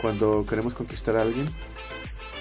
cuando 0.00 0.44
queremos 0.44 0.74
conquistar 0.74 1.16
a 1.16 1.22
alguien, 1.22 1.46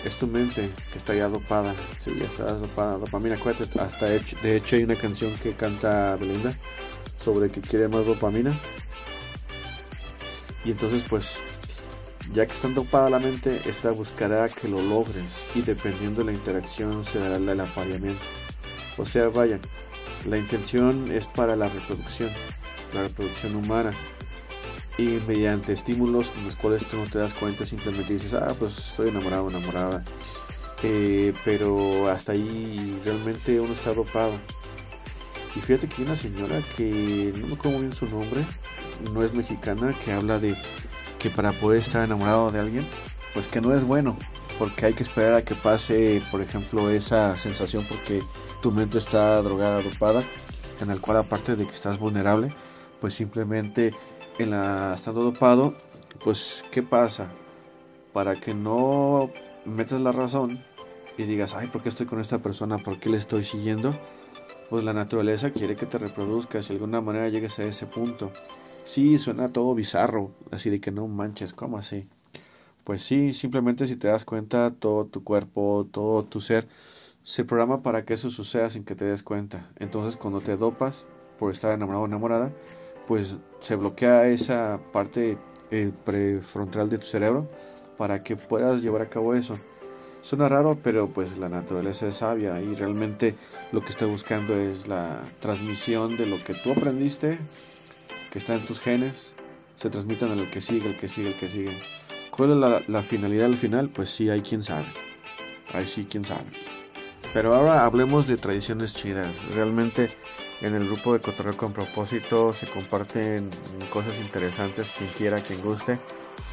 es 0.04 0.16
tu 0.18 0.28
mente 0.28 0.70
que 0.92 0.98
está 0.98 1.14
ya 1.14 1.30
dopada. 1.30 1.74
Sí, 2.00 2.14
ya 2.20 2.26
está 2.26 2.54
dopada. 2.54 2.98
Dopamina, 2.98 3.36
acuérdate. 3.36 3.80
Hasta 3.80 4.08
de 4.08 4.56
hecho 4.56 4.76
hay 4.76 4.84
una 4.84 4.96
canción 4.96 5.34
que 5.36 5.54
canta 5.54 6.16
Belinda 6.18 6.54
sobre 7.18 7.50
que 7.50 7.62
quiere 7.62 7.88
más 7.88 8.06
dopamina. 8.06 8.54
Y 10.66 10.72
entonces 10.72 11.04
pues 11.10 11.40
ya 12.32 12.46
que 12.46 12.54
está 12.54 12.68
dopada 12.70 13.10
la 13.10 13.20
mente, 13.20 13.62
esta 13.66 13.92
buscará 13.92 14.50
que 14.50 14.68
lo 14.68 14.82
logres 14.82 15.46
y 15.56 15.62
dependiendo 15.62 16.22
de 16.22 16.32
la 16.32 16.38
interacción 16.38 17.04
se 17.06 17.20
dará 17.20 17.36
el 17.36 17.60
apareamiento. 17.60 18.24
O 18.98 19.06
sea, 19.06 19.30
vaya, 19.30 19.60
la 20.26 20.38
intención 20.38 21.12
es 21.12 21.28
para 21.28 21.56
la 21.56 21.70
reproducción, 21.70 22.30
la 22.94 23.04
reproducción 23.04 23.56
humana. 23.56 23.92
Y 24.98 25.20
mediante 25.28 25.74
estímulos 25.74 26.28
con 26.28 26.44
los 26.44 26.56
cuales 26.56 26.86
tú 26.86 26.98
no 26.98 27.06
te 27.06 27.18
das 27.18 27.34
cuenta 27.34 27.66
simplemente 27.66 28.14
dices 28.14 28.36
ah 28.36 28.56
pues 28.60 28.78
estoy 28.78 29.10
enamorado 29.10 29.50
enamorada 29.50 30.04
eh, 30.84 31.34
pero 31.44 32.10
hasta 32.10 32.34
ahí 32.34 33.02
realmente 33.04 33.60
uno 33.60 33.74
está 33.74 33.94
dopado. 33.94 34.34
Y 35.56 35.60
fíjate 35.60 35.88
que 35.88 36.02
hay 36.02 36.08
una 36.08 36.16
señora 36.16 36.62
que 36.78 37.34
no 37.40 37.48
me 37.48 37.54
acuerdo 37.54 37.80
bien 37.80 37.94
su 37.94 38.06
nombre 38.08 38.42
no 39.14 39.24
es 39.24 39.34
mexicana 39.34 39.94
que 40.04 40.12
habla 40.12 40.40
de 40.40 40.56
que 41.20 41.30
para 41.30 41.52
poder 41.54 41.80
estar 41.80 42.04
enamorado 42.04 42.52
de 42.52 42.60
alguien 42.60 42.86
pues 43.34 43.48
que 43.48 43.62
no 43.62 43.74
es 43.74 43.84
bueno 43.84 44.18
porque 44.58 44.88
hay 44.88 44.94
que 44.94 45.04
esperar 45.04 45.36
a 45.36 45.46
que 45.46 45.56
pase 45.56 46.22
por 46.32 46.42
ejemplo 46.42 46.90
esa 46.90 47.38
sensación 47.38 47.86
porque 47.88 48.22
tu 48.62 48.72
mente 48.72 48.98
está 48.98 49.42
drogada 49.42 49.82
dopada 49.82 50.24
en 50.82 50.92
el 50.92 51.02
cual 51.02 51.18
aparte 51.18 51.56
de 51.56 51.66
que 51.66 51.74
estás 51.74 52.00
vulnerable 52.00 52.54
pues 53.00 53.14
simplemente 53.14 53.94
estando 54.40 55.24
dopado, 55.24 55.76
pues 56.24 56.66
¿qué 56.72 56.82
pasa? 56.82 57.28
Para 58.12 58.40
que 58.40 58.54
no 58.54 59.30
metas 59.66 60.02
la 60.02 60.12
razón 60.12 60.64
y 61.18 61.24
digas, 61.24 61.54
ay, 61.54 61.68
¿por 61.68 61.84
qué 61.84 61.90
estoy 61.90 62.06
con 62.06 62.20
esta 62.20 62.40
persona? 62.40 62.78
¿Por 62.78 63.00
qué 63.00 63.10
le 63.10 63.18
estoy 63.18 63.44
siguiendo? 63.44 63.94
Pues 64.70 64.84
la 64.84 64.94
naturaleza 64.94 65.52
quiere 65.52 65.76
que 65.76 65.86
te 65.86 65.98
reproduzcas, 65.98 66.68
de 66.68 66.74
alguna 66.74 67.02
manera 67.02 67.30
llegues 67.30 67.60
a 67.60 67.64
ese 67.64 67.86
punto. 67.86 68.32
Sí, 68.84 69.18
suena 69.18 69.50
todo 69.50 69.76
bizarro, 69.76 70.32
así 70.52 70.70
de 70.70 70.80
que 70.80 70.92
no 70.92 71.08
manches, 71.08 71.54
¿cómo 71.54 71.78
así? 71.78 72.08
Pues 72.84 73.02
sí, 73.04 73.34
simplemente 73.34 73.88
si 73.88 73.96
te 73.96 74.10
das 74.10 74.26
cuenta, 74.26 74.72
todo 74.72 75.06
tu 75.06 75.24
cuerpo, 75.24 75.88
todo 75.92 76.24
tu 76.24 76.42
ser 76.42 76.68
se 77.24 77.46
programa 77.46 77.82
para 77.82 78.04
que 78.04 78.14
eso 78.14 78.30
suceda 78.30 78.70
sin 78.70 78.84
que 78.84 78.96
te 78.96 79.06
des 79.06 79.24
cuenta. 79.24 79.70
Entonces 79.80 80.18
cuando 80.18 80.42
te 80.42 80.58
dopas 80.58 81.06
por 81.40 81.52
estar 81.52 81.74
enamorado 81.74 82.04
o 82.04 82.08
enamorada, 82.08 82.52
pues 83.08 83.38
se 83.62 83.76
bloquea 83.76 84.28
esa 84.28 84.80
parte 84.92 85.38
eh, 85.72 85.92
prefrontal 86.04 86.90
de 86.90 86.98
tu 86.98 87.06
cerebro 87.06 87.50
para 87.98 88.24
que 88.24 88.36
puedas 88.36 88.82
llevar 88.82 89.02
a 89.04 89.10
cabo 89.10 89.34
eso. 89.34 89.58
Suena 90.22 90.48
raro, 90.48 90.78
pero 90.82 91.08
pues 91.08 91.38
la 91.38 91.50
naturaleza 91.50 92.08
es 92.08 92.18
sabia 92.18 92.62
y 92.62 92.76
realmente 92.76 93.36
lo 93.72 93.82
que 93.82 93.90
está 93.90 94.06
buscando 94.06 94.56
es 94.56 94.88
la 94.88 95.22
transmisión 95.40 96.16
de 96.16 96.26
lo 96.26 96.42
que 96.44 96.54
tú 96.54 96.72
aprendiste, 96.72 97.40
que 98.32 98.40
está 98.40 98.56
en 98.56 98.66
tus 98.66 98.80
genes, 98.80 99.34
se 99.76 99.90
transmitan 99.90 100.32
al 100.32 100.50
que 100.50 100.62
sigue, 100.62 100.90
el 100.90 100.98
que 100.98 101.10
sigue, 101.10 101.30
el 101.30 101.36
que 101.36 101.50
sigue. 101.50 102.03
¿Cuál 102.36 102.64
es 102.64 102.90
la, 102.90 103.04
finalidad 103.04 103.46
al 103.46 103.58
final? 103.58 103.90
Pues 103.90 104.10
sí, 104.10 104.28
hay 104.28 104.42
quien 104.42 104.64
sabe. 104.64 104.86
Ahí 105.72 105.86
sí, 105.86 106.08
quien 106.10 106.24
sabe. 106.24 106.46
Pero 107.32 107.54
ahora 107.54 107.86
hablemos 107.86 108.26
de 108.26 108.38
tradiciones 108.38 108.96
chidas. 108.96 109.46
Realmente 109.54 110.10
en 110.62 110.74
el 110.74 110.88
grupo 110.88 111.14
de 111.14 111.20
Cotorreo 111.20 111.56
con 111.56 111.74
propósito 111.74 112.52
se 112.52 112.66
comparten 112.66 113.52
cosas 113.92 114.20
interesantes, 114.20 114.96
quien 114.98 115.12
quiera, 115.12 115.42
quien 115.42 115.62
guste, 115.62 116.00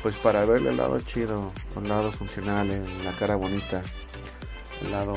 pues 0.02 0.16
para 0.16 0.44
verle 0.44 0.68
el 0.68 0.76
lado 0.76 1.00
chido, 1.00 1.50
el 1.75 1.88
lado 1.88 2.12
funcional, 2.12 2.68
la 3.02 3.12
cara 3.12 3.37
bonita, 3.37 3.82
el 4.82 4.90
lado 4.92 5.14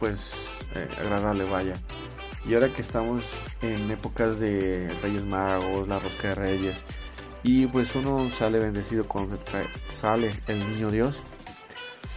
pues 0.00 0.58
eh, 0.74 0.88
agradable 0.98 1.44
vaya. 1.44 1.74
Y 2.44 2.54
ahora 2.54 2.70
que 2.70 2.82
estamos 2.82 3.44
en 3.62 3.88
épocas 3.88 4.40
de 4.40 4.92
Reyes 5.00 5.24
Magos, 5.26 5.86
la 5.86 6.00
Rosca 6.00 6.30
de 6.30 6.34
Reyes, 6.34 6.82
y 7.42 7.66
pues 7.66 7.94
uno 7.94 8.30
sale 8.30 8.58
bendecido 8.58 9.04
cuando 9.06 9.38
sale 9.90 10.30
el 10.46 10.58
niño 10.58 10.90
Dios, 10.90 11.22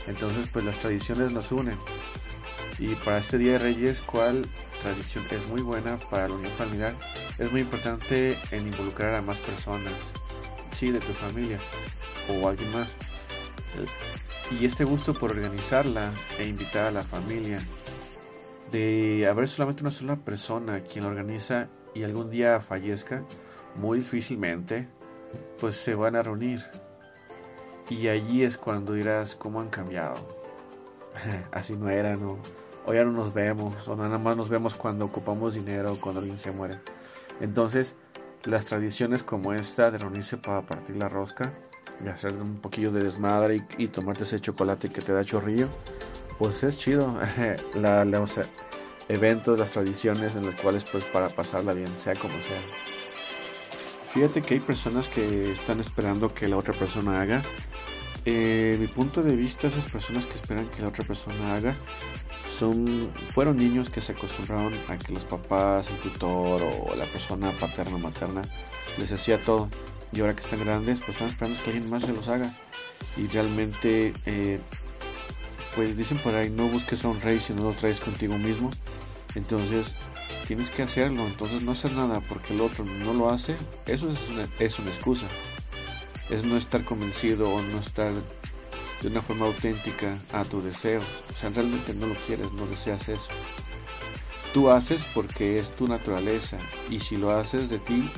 entonces 0.08 0.50
pues 0.52 0.66
las 0.66 0.78
tradiciones 0.78 1.32
nos 1.32 1.52
unen. 1.52 1.78
Y 2.80 2.96
para 2.96 3.20
este 3.20 3.38
Día 3.38 3.54
de 3.54 3.60
Reyes, 3.60 4.02
¿cuál 4.02 4.48
tradición 4.82 5.24
es 5.32 5.48
muy 5.48 5.62
buena 5.62 6.00
para 6.10 6.28
la 6.28 6.36
unión 6.36 6.52
familiar? 6.54 6.96
Es 7.38 7.52
muy 7.52 7.62
importante 7.62 8.38
en 8.52 8.68
involucrar 8.68 9.14
a 9.14 9.22
más 9.22 9.40
personas, 9.40 9.94
sí, 10.72 10.92
de 10.92 11.00
tu 11.00 11.14
familia 11.14 11.60
o 12.30 12.48
alguien 12.48 12.72
más. 12.72 12.96
Y 14.60 14.66
este 14.66 14.84
gusto 14.84 15.14
por 15.14 15.32
organizarla 15.32 16.14
e 16.38 16.46
invitar 16.46 16.88
a 16.88 16.92
la 16.92 17.02
familia, 17.02 17.66
de 18.72 19.28
haber 19.28 19.48
solamente 19.48 19.84
una 19.84 19.92
sola 19.92 20.16
persona 20.18 20.82
quien 20.82 21.06
la 21.06 21.12
organiza 21.12 21.70
y 21.94 22.04
algún 22.04 22.30
día 22.32 22.60
fallezca, 22.60 23.24
muy 23.76 24.00
difícilmente, 24.00 24.90
pues 25.60 25.78
se 25.78 25.96
van 25.96 26.16
a 26.16 26.24
reunir. 26.24 26.62
Y 27.90 28.08
allí 28.08 28.44
es 28.44 28.58
cuando 28.58 28.94
dirás 28.94 29.36
cómo 29.36 29.60
han 29.60 29.70
cambiado. 29.70 30.16
Así 31.52 31.76
no 31.76 31.90
era, 31.90 32.16
¿no? 32.16 32.40
o 32.86 32.94
ya 32.94 33.04
no 33.04 33.12
nos 33.12 33.34
vemos, 33.34 33.88
o 33.88 33.96
nada 33.96 34.18
más 34.18 34.36
nos 34.36 34.50
vemos 34.50 34.76
cuando 34.76 35.06
ocupamos 35.06 35.54
dinero 35.54 35.94
o 35.94 36.00
cuando 36.00 36.20
alguien 36.20 36.38
se 36.38 36.52
muere. 36.52 36.80
Entonces, 37.40 37.96
las 38.44 38.66
tradiciones 38.66 39.24
como 39.24 39.54
esta 39.54 39.90
de 39.92 39.98
reunirse 39.98 40.38
para 40.38 40.62
partir 40.62 40.98
la 40.98 41.10
rosca 41.10 41.54
y 42.04 42.08
hacer 42.10 42.34
un 42.34 42.58
poquillo 42.58 42.92
de 42.92 43.04
desmadre 43.04 43.66
y, 43.78 43.88
tomarte 43.88 44.24
ese 44.24 44.40
chocolate 44.40 44.90
que 44.90 45.02
te 45.02 45.14
da 45.14 45.24
chorrillo, 45.24 45.70
pues 46.38 46.64
es 46.64 46.78
chido. 46.78 47.18
la, 47.74 48.04
los 48.06 48.40
eventos, 49.08 49.60
las 49.60 49.72
tradiciones 49.72 50.36
en 50.36 50.46
las 50.46 50.60
cuales 50.60 50.84
pues 50.86 51.06
para 51.06 51.30
pasarla 51.30 51.74
bien, 51.74 51.96
sea 51.96 52.16
como 52.16 52.40
sea. 52.40 52.62
Fíjate 54.14 54.44
que 54.44 54.54
hay 54.54 54.60
personas 54.60 55.08
que 55.08 55.52
están 55.52 55.80
esperando 55.80 56.32
que 56.32 56.48
la 56.48 56.56
otra 56.56 56.72
persona 56.76 57.20
haga. 57.20 57.42
Eh, 58.26 58.78
mi 58.80 58.86
punto 58.86 59.24
de 59.24 59.36
vista, 59.36 59.66
esas 59.66 59.92
personas 59.92 60.28
que 60.28 60.36
esperan 60.36 60.68
que 60.68 60.84
la 60.84 60.90
otra 60.90 61.04
persona 61.04 61.56
haga, 61.56 61.76
son, 62.60 63.10
fueron 63.26 63.56
niños 63.56 63.90
que 63.90 64.02
se 64.02 64.12
acostumbraron 64.12 64.72
a 64.88 65.00
que 65.00 65.14
los 65.14 65.26
papás, 65.26 65.90
el 65.90 65.98
tutor 65.98 66.62
o 66.62 66.96
la 66.96 67.06
persona 67.06 67.50
paterna 67.54 67.96
o 67.96 68.00
materna 68.00 68.44
les 69.00 69.12
hacía 69.12 69.44
todo. 69.44 69.68
Y 70.12 70.22
ahora 70.22 70.36
que 70.36 70.44
están 70.44 70.64
grandes, 70.64 71.00
pues 71.00 71.16
están 71.16 71.30
esperando 71.30 71.60
que 71.64 71.72
alguien 71.72 71.90
más 71.90 72.04
se 72.04 72.14
los 72.14 72.28
haga. 72.28 72.54
Y 73.18 73.26
realmente, 73.26 74.14
eh, 74.28 74.60
pues 75.76 75.98
dicen 75.98 76.20
por 76.20 76.36
ahí, 76.36 76.52
no 76.52 76.68
busques 76.68 77.04
a 77.04 77.08
un 77.08 77.20
rey 77.20 77.40
si 77.40 77.54
no 77.54 77.64
lo 77.64 77.72
traes 77.72 78.00
contigo 78.00 78.38
mismo. 78.38 78.70
Entonces, 79.34 79.96
tienes 80.48 80.70
que 80.70 80.84
hacerlo. 80.84 81.26
Entonces, 81.26 81.64
no 81.64 81.72
hacer 81.72 81.92
nada 81.94 82.22
porque 82.22 82.54
el 82.54 82.62
otro 82.62 82.86
no 82.86 83.14
lo 83.14 83.30
hace, 83.30 83.56
eso 83.86 84.10
es 84.10 84.20
una, 84.30 84.48
es 84.60 84.80
una 84.80 84.90
excusa. 84.90 85.26
Es 86.30 86.46
no 86.46 86.58
estar 86.58 86.84
convencido 86.84 87.50
o 87.50 87.62
no 87.62 87.80
estar 87.80 88.14
de 89.02 89.08
una 89.10 89.22
forma 89.22 89.46
auténtica 89.46 90.18
a 90.32 90.46
tu 90.46 90.62
deseo. 90.62 91.02
O 91.02 91.38
sea, 91.38 91.50
realmente 91.50 91.94
no 91.94 92.08
lo 92.08 92.16
quieres, 92.16 92.52
no 92.54 92.66
deseas 92.66 93.10
eso. 93.10 93.28
Tú 94.54 94.70
haces 94.70 95.04
porque 95.14 95.58
es 95.58 95.72
tu 95.72 95.88
naturaleza 95.88 96.58
y 96.90 97.00
si 97.00 97.18
lo 97.18 97.32
haces 97.32 97.70
de 97.70 97.80
ti, 97.80 98.10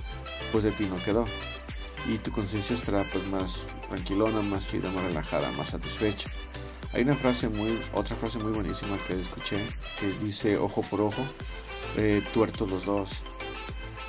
pues 0.51 0.63
de 0.63 0.71
ti 0.71 0.85
no 0.85 1.01
quedó. 1.03 1.25
Y 2.07 2.19
tu 2.19 2.31
conciencia 2.31 2.75
estará 2.75 3.03
pues 3.11 3.25
más 3.27 3.65
tranquilona, 3.89 4.41
más 4.41 4.69
chida, 4.69 4.91
más 4.91 5.03
relajada, 5.05 5.49
más 5.53 5.69
satisfecha. 5.69 6.29
Hay 6.93 7.01
una 7.01 7.15
frase 7.15 7.49
muy, 7.49 7.77
otra 7.93 8.15
frase 8.15 8.37
muy 8.37 8.53
buenísima 8.53 8.97
que 9.07 9.19
escuché 9.19 9.57
que 9.99 10.07
dice 10.23 10.57
ojo 10.57 10.81
por 10.83 11.01
ojo, 11.01 11.21
eh, 11.97 12.21
tuertos 12.33 12.69
los 12.69 12.85
dos. 12.85 13.09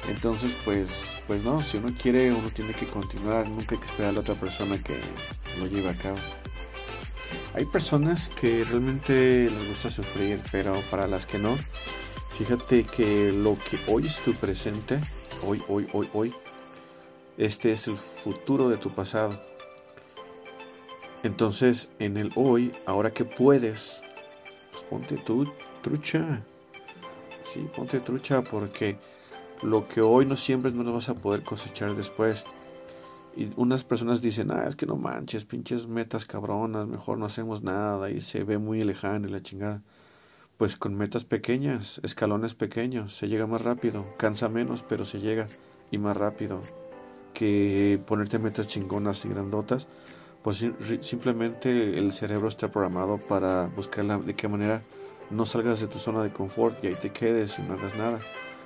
Entonces 0.09 0.57
pues, 0.65 1.21
pues 1.27 1.43
no, 1.45 1.61
si 1.61 1.79
uno 1.79 1.89
quiere 2.01 2.33
uno 2.33 2.51
tiene 2.51 2.73
que 2.73 2.87
continuar, 2.87 3.49
nunca 3.49 3.75
hay 3.75 3.81
que 3.81 3.87
esperar 3.87 4.11
a 4.11 4.13
la 4.15 4.21
otra 4.21 4.35
persona 4.35 4.83
que 4.83 4.97
lo 5.59 5.67
lleve 5.67 5.91
a 5.91 5.97
cabo. 5.97 6.19
Hay 7.55 7.65
personas 7.65 8.29
que 8.29 8.65
realmente 8.65 9.51
les 9.51 9.69
gusta 9.69 9.89
sufrir, 9.89 10.41
pero 10.53 10.75
para 10.91 11.07
las 11.07 11.27
que 11.27 11.39
no, 11.39 11.57
fíjate 12.37 12.85
que 12.85 13.33
lo 13.33 13.57
que 13.59 13.79
hoy 13.91 14.07
es 14.07 14.17
tu 14.19 14.35
presente, 14.35 15.01
hoy, 15.43 15.63
hoy, 15.69 15.89
hoy, 15.93 16.09
hoy, 16.13 16.35
este 17.39 17.73
es 17.73 17.87
el 17.89 17.97
futuro 17.97 18.69
de 18.69 18.77
tu 18.77 18.95
pasado. 18.95 19.41
Entonces, 21.23 21.91
en 21.99 22.17
el 22.19 22.31
hoy, 22.37 22.73
ahora 22.85 23.13
que 23.13 23.25
puedes, 23.25 24.01
pues 24.71 24.85
ponte 24.85 25.17
tu 25.17 25.51
trucha. 25.83 26.45
Sí, 27.57 27.71
ponte 27.75 28.01
trucha 28.01 28.43
porque 28.43 28.99
lo 29.63 29.89
que 29.89 30.03
hoy 30.03 30.27
no 30.27 30.37
siembres 30.37 30.75
no 30.75 30.83
lo 30.83 30.93
vas 30.93 31.09
a 31.09 31.15
poder 31.15 31.43
cosechar 31.43 31.97
después. 31.97 32.45
Y 33.35 33.49
unas 33.57 33.83
personas 33.83 34.21
dicen, 34.21 34.51
ah, 34.51 34.67
es 34.69 34.77
que 34.77 34.85
no 34.85 34.97
manches, 34.97 35.47
pinches 35.47 35.87
metas 35.87 36.27
cabronas, 36.27 36.87
mejor 36.87 37.17
no 37.17 37.25
hacemos 37.25 37.63
nada 37.63 38.11
y 38.11 38.21
se 38.21 38.45
ve 38.45 38.59
muy 38.59 38.83
lejano 38.85 39.27
y 39.27 39.31
la 39.31 39.41
chingada. 39.41 39.83
Pues 40.59 40.77
con 40.77 40.95
metas 40.97 41.25
pequeñas, 41.25 41.99
escalones 42.03 42.55
pequeños, 42.55 43.17
se 43.17 43.27
llega 43.29 43.47
más 43.47 43.63
rápido, 43.63 44.05
cansa 44.19 44.51
menos, 44.51 44.85
pero 44.87 45.07
se 45.07 45.21
llega 45.21 45.47
y 45.91 45.97
más 45.97 46.17
rápido 46.17 46.61
que 47.33 47.99
ponerte 48.07 48.39
metas 48.39 48.69
chingonas 48.69 49.25
y 49.25 49.31
grandotas. 49.31 49.87
Pues 50.43 50.63
simplemente 51.01 51.99
el 51.99 52.13
cerebro 52.13 52.49
está 52.49 52.71
programado 52.71 53.17
para 53.17 53.67
buscar 53.69 54.25
de 54.25 54.35
qué 54.35 54.47
manera 54.47 54.83
no 55.31 55.47
salgas 55.47 55.81
de 55.81 55.87
tu 55.87 55.99
zona 55.99 56.23
de 56.23 56.33
confort 56.33 56.83
y 56.83 56.89
ahí 56.89 56.95
te 56.95 57.11
quedes 57.11 57.59
y 57.59 57.63
no 57.63 57.75
hagas 57.75 57.95
nada. 57.97 58.21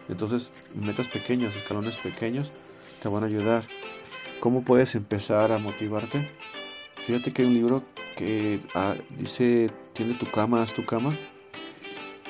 Entonces, 0.09 0.51
metas 0.75 1.09
pequeñas, 1.09 1.57
escalones 1.57 1.97
pequeños, 1.97 2.53
te 3.03 3.09
van 3.09 3.23
a 3.23 3.27
ayudar 3.27 3.63
¿Cómo 4.41 4.63
puedes 4.63 4.95
empezar 4.95 5.53
a 5.53 5.59
motivarte? 5.59 6.27
Fíjate 7.07 7.31
que 7.31 7.43
hay 7.43 7.49
un 7.49 7.55
libro 7.55 7.85
que 8.17 8.59
ah, 8.75 8.95
dice, 9.19 9.71
tiene 9.93 10.15
tu 10.15 10.25
cama, 10.25 10.63
haz 10.63 10.73
tu 10.73 10.87
cama. 10.87 11.15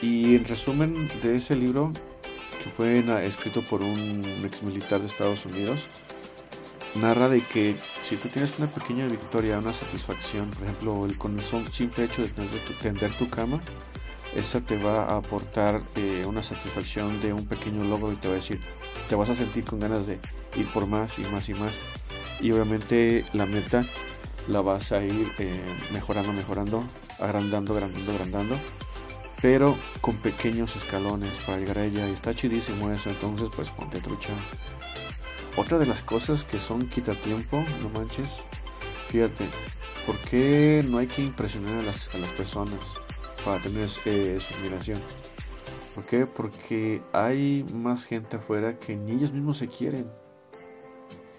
Y 0.03 0.35
en 0.35 0.45
resumen 0.45 1.09
de 1.23 1.37
ese 1.37 1.55
libro, 1.55 1.93
que 2.63 2.69
fue 2.69 2.99
escrito 3.25 3.63
por 3.63 3.83
un 3.83 4.25
ex 4.45 4.65
militar 4.65 4.99
de 4.99 5.07
Estados 5.07 5.47
Unidos, 5.47 5.87
narra 6.97 7.29
de 7.29 7.43
que 7.43 7.77
si 8.03 8.17
tú 8.17 8.29
tienes 8.29 8.59
una 8.59 8.67
pequeña 8.67 9.07
victoria, 9.07 9.61
una 9.61 9.73
satisfacción, 9.73 10.51
por 10.51 10.65
ejemplo, 10.65 11.07
el, 11.07 11.17
con 11.17 11.39
el 11.39 11.45
simple 11.45 12.07
hecho 12.07 12.23
de 12.23 12.31
tender 12.83 13.13
tu 13.13 13.31
cama, 13.31 13.63
esa 14.37 14.61
te 14.61 14.77
va 14.83 15.05
a 15.05 15.17
aportar 15.17 15.83
eh, 15.97 16.25
una 16.27 16.43
satisfacción 16.43 17.21
de 17.21 17.33
un 17.33 17.47
pequeño 17.47 17.85
logro 17.85 18.13
y 18.13 18.17
te 18.17 18.29
va 18.29 18.35
a 18.35 18.37
decir, 18.37 18.61
te 19.09 19.15
vas 19.15 19.31
a 19.31 19.35
sentir 19.35 19.65
con 19.65 19.81
ganas 19.81 20.07
de 20.07 20.21
ir 20.57 20.67
por 20.73 20.87
más 20.87 21.19
y 21.19 21.23
más 21.23 21.49
y 21.49 21.55
más. 21.55 21.73
Y 22.41 22.53
obviamente 22.53 23.25
la 23.33 23.47
meta 23.47 23.85
la 24.49 24.61
vas 24.61 24.93
a 24.93 25.03
ir 25.03 25.29
eh, 25.39 25.61
mejorando, 25.93 26.33
mejorando, 26.33 26.85
agrandando, 27.19 27.75
agrandando, 27.75 28.13
agrandando, 28.13 28.57
pero 29.43 29.77
con 30.01 30.17
pequeños 30.17 30.77
escalones 30.77 31.33
para 31.47 31.59
llegar 31.59 31.79
a 31.79 31.85
ella. 31.85 32.09
Y 32.09 32.13
está 32.13 32.35
chidísimo 32.35 32.91
eso, 32.91 33.11
entonces 33.11 33.49
pues 33.55 33.71
ponte 33.71 34.01
trucha. 34.01 34.33
Otra 35.57 35.79
de 35.79 35.87
las 35.87 36.03
cosas 36.03 36.45
que 36.45 36.61
son 36.61 36.89
quita 36.89 37.15
tiempo, 37.15 37.63
no 37.83 37.89
manches, 37.91 38.45
fíjate, 39.09 39.45
¿por 40.07 40.17
qué 40.19 40.85
no 40.87 40.99
hay 40.99 41.09
que 41.09 41.23
impresionar 41.23 41.81
a 41.81 41.83
las, 41.83 42.09
a 42.15 42.19
las 42.19 42.31
personas? 42.31 42.81
Para 43.45 43.59
tener 43.59 43.89
eh, 44.05 44.39
su 44.41 44.55
admiración. 44.55 45.01
¿Por 45.95 46.05
qué? 46.05 46.27
Porque 46.27 47.03
hay 47.13 47.65
más 47.73 48.05
gente 48.05 48.37
afuera 48.37 48.79
que 48.79 48.97
ni 48.97 49.13
ellos 49.13 49.33
mismos 49.33 49.59
se 49.59 49.69
quieren. 49.69 50.11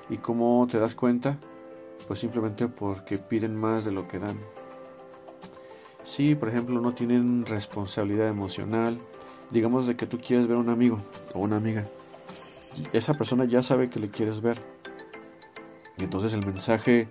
¿Y 0.10 0.18
cómo 0.18 0.68
te 0.70 0.80
das 0.80 0.94
cuenta? 0.94 1.40
Pues 2.08 2.20
simplemente 2.20 2.68
porque 2.68 3.18
piden 3.18 3.56
más 3.56 3.86
de 3.86 3.92
lo 3.92 4.08
que 4.08 4.20
dan. 4.20 4.38
Si, 6.04 6.36
por 6.36 6.50
ejemplo, 6.50 6.82
no 6.82 6.94
tienen 6.94 7.46
responsabilidad 7.46 8.28
emocional, 8.28 9.00
digamos 9.52 9.88
de 9.88 9.96
que 9.96 10.08
tú 10.08 10.20
quieres 10.20 10.48
ver 10.48 10.58
a 10.58 10.60
un 10.60 10.70
amigo 10.70 11.00
o 11.34 11.40
una 11.40 11.58
amiga, 11.58 11.88
esa 12.92 13.14
persona 13.14 13.46
ya 13.46 13.64
sabe 13.64 13.90
que 13.90 14.00
le 14.00 14.10
quieres 14.10 14.42
ver. 14.42 14.60
Y 15.98 16.04
entonces 16.04 16.34
el 16.34 16.46
mensaje 16.46 17.08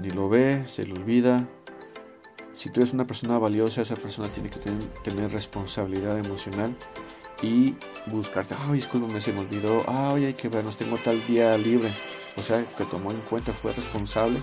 ni 0.00 0.10
lo 0.10 0.28
ve, 0.28 0.66
se 0.66 0.84
le 0.84 0.92
olvida, 0.92 1.48
si 2.66 2.72
tú 2.72 2.80
eres 2.80 2.92
una 2.92 3.06
persona 3.06 3.38
valiosa, 3.38 3.82
esa 3.82 3.94
persona 3.94 4.26
tiene 4.28 4.50
que 4.50 4.58
tener, 4.58 5.30
responsabilidad 5.30 6.18
emocional 6.18 6.74
y 7.40 7.76
buscarte, 8.06 8.56
ay, 8.66 8.74
discúlpame, 8.74 9.20
se 9.20 9.32
me 9.32 9.40
olvidó, 9.40 9.84
ay, 9.86 10.24
hay 10.24 10.34
que 10.34 10.48
vernos, 10.48 10.76
tengo 10.76 10.98
tal 10.98 11.24
día 11.28 11.56
libre. 11.56 11.92
O 12.36 12.42
sea, 12.42 12.64
que 12.64 12.84
tomó 12.86 13.12
en 13.12 13.20
cuenta, 13.20 13.52
fue 13.52 13.72
responsable 13.72 14.40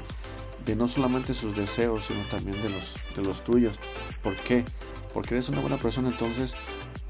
de 0.66 0.74
no 0.74 0.88
solamente 0.88 1.34
sus 1.34 1.58
deseos, 1.58 2.06
sino 2.06 2.22
también 2.32 2.62
de 2.64 2.70
los, 2.70 2.96
de 3.14 3.24
los 3.24 3.44
tuyos. 3.44 3.78
¿Por 4.24 4.36
qué? 4.38 4.64
porque 5.14 5.36
eres 5.36 5.50
una 5.50 5.62
buena 5.62 5.78
persona, 5.78 6.10
entonces 6.10 6.56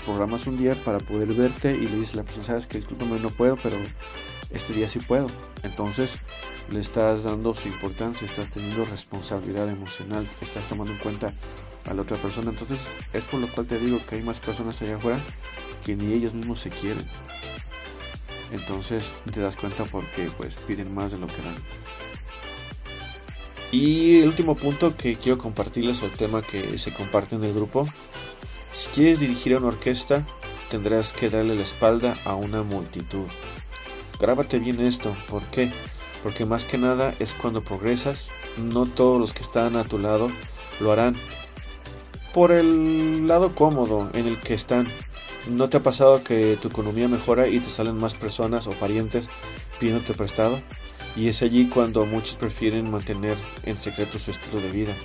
programas 0.05 0.47
un 0.47 0.57
día 0.57 0.75
para 0.83 0.99
poder 0.99 1.33
verte 1.33 1.75
y 1.75 1.87
le 1.87 1.97
dices 1.97 2.13
a 2.13 2.17
la 2.17 2.23
persona, 2.23 2.45
sabes 2.45 2.67
que 2.67 2.77
discúlpame, 2.77 3.19
no 3.19 3.29
puedo, 3.29 3.57
pero 3.57 3.77
este 4.49 4.73
día 4.73 4.87
sí 4.87 4.99
puedo. 4.99 5.27
Entonces 5.63 6.15
le 6.69 6.79
estás 6.79 7.23
dando 7.23 7.53
su 7.53 7.67
importancia, 7.67 8.25
estás 8.25 8.51
teniendo 8.51 8.85
responsabilidad 8.85 9.69
emocional, 9.69 10.27
estás 10.41 10.63
tomando 10.69 10.93
en 10.93 10.99
cuenta 10.99 11.33
a 11.85 11.93
la 11.93 12.01
otra 12.01 12.17
persona. 12.17 12.51
Entonces 12.51 12.79
es 13.13 13.23
por 13.25 13.39
lo 13.39 13.47
cual 13.47 13.67
te 13.67 13.79
digo 13.79 13.99
que 14.07 14.15
hay 14.15 14.23
más 14.23 14.39
personas 14.39 14.81
allá 14.81 14.97
afuera 14.97 15.19
que 15.83 15.95
ni 15.95 16.13
ellos 16.13 16.33
mismos 16.33 16.61
se 16.61 16.69
quieren. 16.69 17.05
Entonces 18.51 19.13
te 19.31 19.39
das 19.39 19.55
cuenta 19.55 19.83
porque 19.85 20.29
pues 20.37 20.55
piden 20.55 20.93
más 20.93 21.11
de 21.11 21.17
lo 21.17 21.27
que 21.27 21.41
dan. 21.41 21.55
Y 23.71 24.19
el 24.19 24.27
último 24.27 24.55
punto 24.55 24.95
que 24.95 25.15
quiero 25.15 25.39
compartirles 25.39 26.03
o 26.03 26.05
el 26.05 26.11
tema 26.11 26.43
que 26.43 26.77
se 26.77 26.93
comparte 26.93 27.35
en 27.35 27.43
el 27.43 27.53
grupo. 27.55 27.87
Si 28.73 28.87
quieres 28.87 29.19
dirigir 29.19 29.53
a 29.53 29.59
una 29.59 29.67
orquesta, 29.67 30.25
tendrás 30.71 31.13
que 31.13 31.29
darle 31.29 31.55
la 31.55 31.61
espalda 31.61 32.17
a 32.25 32.33
una 32.33 32.63
multitud. 32.63 33.27
Grábate 34.19 34.57
bien 34.57 34.81
esto, 34.81 35.15
¿por 35.29 35.43
qué? 35.43 35.69
Porque 36.23 36.45
más 36.45 36.65
que 36.65 36.79
nada 36.79 37.13
es 37.19 37.35
cuando 37.35 37.63
progresas, 37.63 38.29
no 38.57 38.87
todos 38.87 39.19
los 39.19 39.31
que 39.31 39.43
están 39.43 39.75
a 39.75 39.83
tu 39.83 39.99
lado 39.99 40.31
lo 40.79 40.91
harán. 40.91 41.15
Por 42.33 42.51
el 42.51 43.27
lado 43.27 43.53
cómodo 43.53 44.09
en 44.15 44.25
el 44.25 44.39
que 44.39 44.55
están, 44.55 44.87
¿no 45.47 45.69
te 45.69 45.77
ha 45.77 45.83
pasado 45.83 46.23
que 46.23 46.57
tu 46.59 46.69
economía 46.69 47.07
mejora 47.07 47.47
y 47.47 47.59
te 47.59 47.69
salen 47.69 47.97
más 47.97 48.15
personas 48.15 48.65
o 48.65 48.71
parientes 48.71 49.29
pidiéndote 49.79 50.15
prestado? 50.15 50.59
Y 51.15 51.27
es 51.27 51.43
allí 51.43 51.69
cuando 51.69 52.07
muchos 52.07 52.37
prefieren 52.37 52.89
mantener 52.89 53.37
en 53.65 53.77
secreto 53.77 54.17
su 54.17 54.31
estilo 54.31 54.59
de 54.61 54.71
vida. 54.71 54.95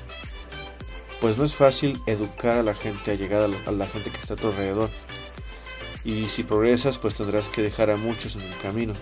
Pues 1.21 1.37
no 1.37 1.45
es 1.45 1.55
fácil 1.55 2.01
educar 2.07 2.59
a 2.59 2.63
la 2.63 2.75
gente, 2.75 3.11
a 3.11 3.69
a 3.69 3.73
la 3.73 3.87
gente 3.87 4.11
que 4.11 4.19
está 4.19 4.35
a 4.35 4.37
tu 4.37 4.49
alrededor. 4.49 4.91
Y 6.05 6.29
si 6.29 6.45
progresas, 6.45 6.99
pues 6.99 7.15
tendrás 7.15 7.49
que 7.49 7.63
dejar 7.63 7.91
a 7.91 7.97
muchos 7.97 8.37
en 8.37 8.43
el 8.43 8.57
camino. 8.59 8.95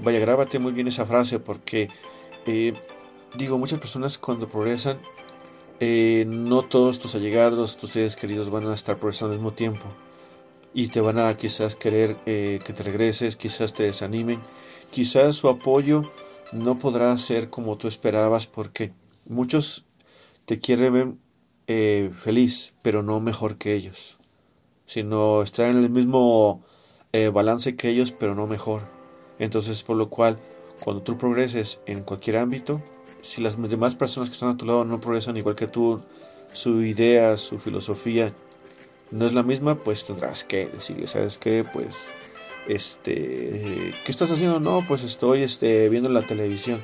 Vaya, 0.00 0.18
grábate 0.18 0.58
muy 0.58 0.72
bien 0.72 0.88
esa 0.88 1.06
frase 1.06 1.38
porque, 1.38 1.88
eh, 2.46 2.74
digo, 3.34 3.58
muchas 3.58 3.78
personas 3.78 4.18
cuando 4.18 4.48
progresan, 4.48 4.98
eh, 5.80 6.24
no 6.26 6.62
todos 6.62 6.98
tus 6.98 7.14
allegados, 7.14 7.76
tus 7.76 7.90
seres 7.90 8.16
queridos 8.16 8.50
van 8.50 8.66
a 8.66 8.74
estar 8.74 8.96
progresando 8.96 9.32
al 9.32 9.38
mismo 9.38 9.52
tiempo. 9.52 9.86
Y 10.74 10.88
te 10.88 11.00
van 11.00 11.18
a 11.18 11.36
quizás 11.36 11.76
querer 11.76 12.16
eh, 12.26 12.60
que 12.64 12.72
te 12.72 12.82
regreses, 12.82 13.36
quizás 13.36 13.72
te 13.72 13.84
desanimen 13.84 14.40
Quizás 14.90 15.36
su 15.36 15.48
apoyo 15.48 16.10
no 16.50 16.78
podrá 16.78 17.16
ser 17.18 17.50
como 17.50 17.76
tú 17.76 17.88
esperabas 17.88 18.46
porque 18.46 18.92
muchos 19.26 19.84
te 20.48 20.60
quieren 20.60 20.92
ver 20.94 21.14
eh, 21.66 22.10
feliz, 22.16 22.72
pero 22.80 23.02
no 23.02 23.20
mejor 23.20 23.58
que 23.58 23.74
ellos, 23.74 24.16
sino 24.86 25.42
estar 25.42 25.66
en 25.68 25.76
el 25.76 25.90
mismo 25.90 26.64
eh, 27.12 27.28
balance 27.28 27.76
que 27.76 27.90
ellos, 27.90 28.12
pero 28.12 28.34
no 28.34 28.46
mejor. 28.46 28.80
Entonces, 29.38 29.82
por 29.82 29.98
lo 29.98 30.08
cual, 30.08 30.38
cuando 30.82 31.02
tú 31.02 31.18
progreses 31.18 31.82
en 31.84 32.02
cualquier 32.02 32.38
ámbito, 32.38 32.82
si 33.20 33.42
las 33.42 33.60
demás 33.60 33.94
personas 33.94 34.30
que 34.30 34.32
están 34.32 34.48
a 34.48 34.56
tu 34.56 34.64
lado 34.64 34.86
no 34.86 35.02
progresan 35.02 35.36
igual 35.36 35.54
que 35.54 35.66
tú, 35.66 36.00
su 36.54 36.80
idea, 36.80 37.36
su 37.36 37.58
filosofía 37.58 38.32
no 39.10 39.26
es 39.26 39.34
la 39.34 39.42
misma, 39.42 39.74
pues 39.74 40.06
tendrás 40.06 40.44
que 40.44 40.68
decirle, 40.68 41.06
¿sabes 41.08 41.36
qué? 41.36 41.62
Pues 41.70 42.08
este, 42.68 43.92
¿qué 44.02 44.10
estás 44.10 44.30
haciendo? 44.30 44.60
No, 44.60 44.82
pues 44.88 45.04
estoy 45.04 45.42
este, 45.42 45.90
viendo 45.90 46.08
la 46.08 46.22
televisión. 46.22 46.82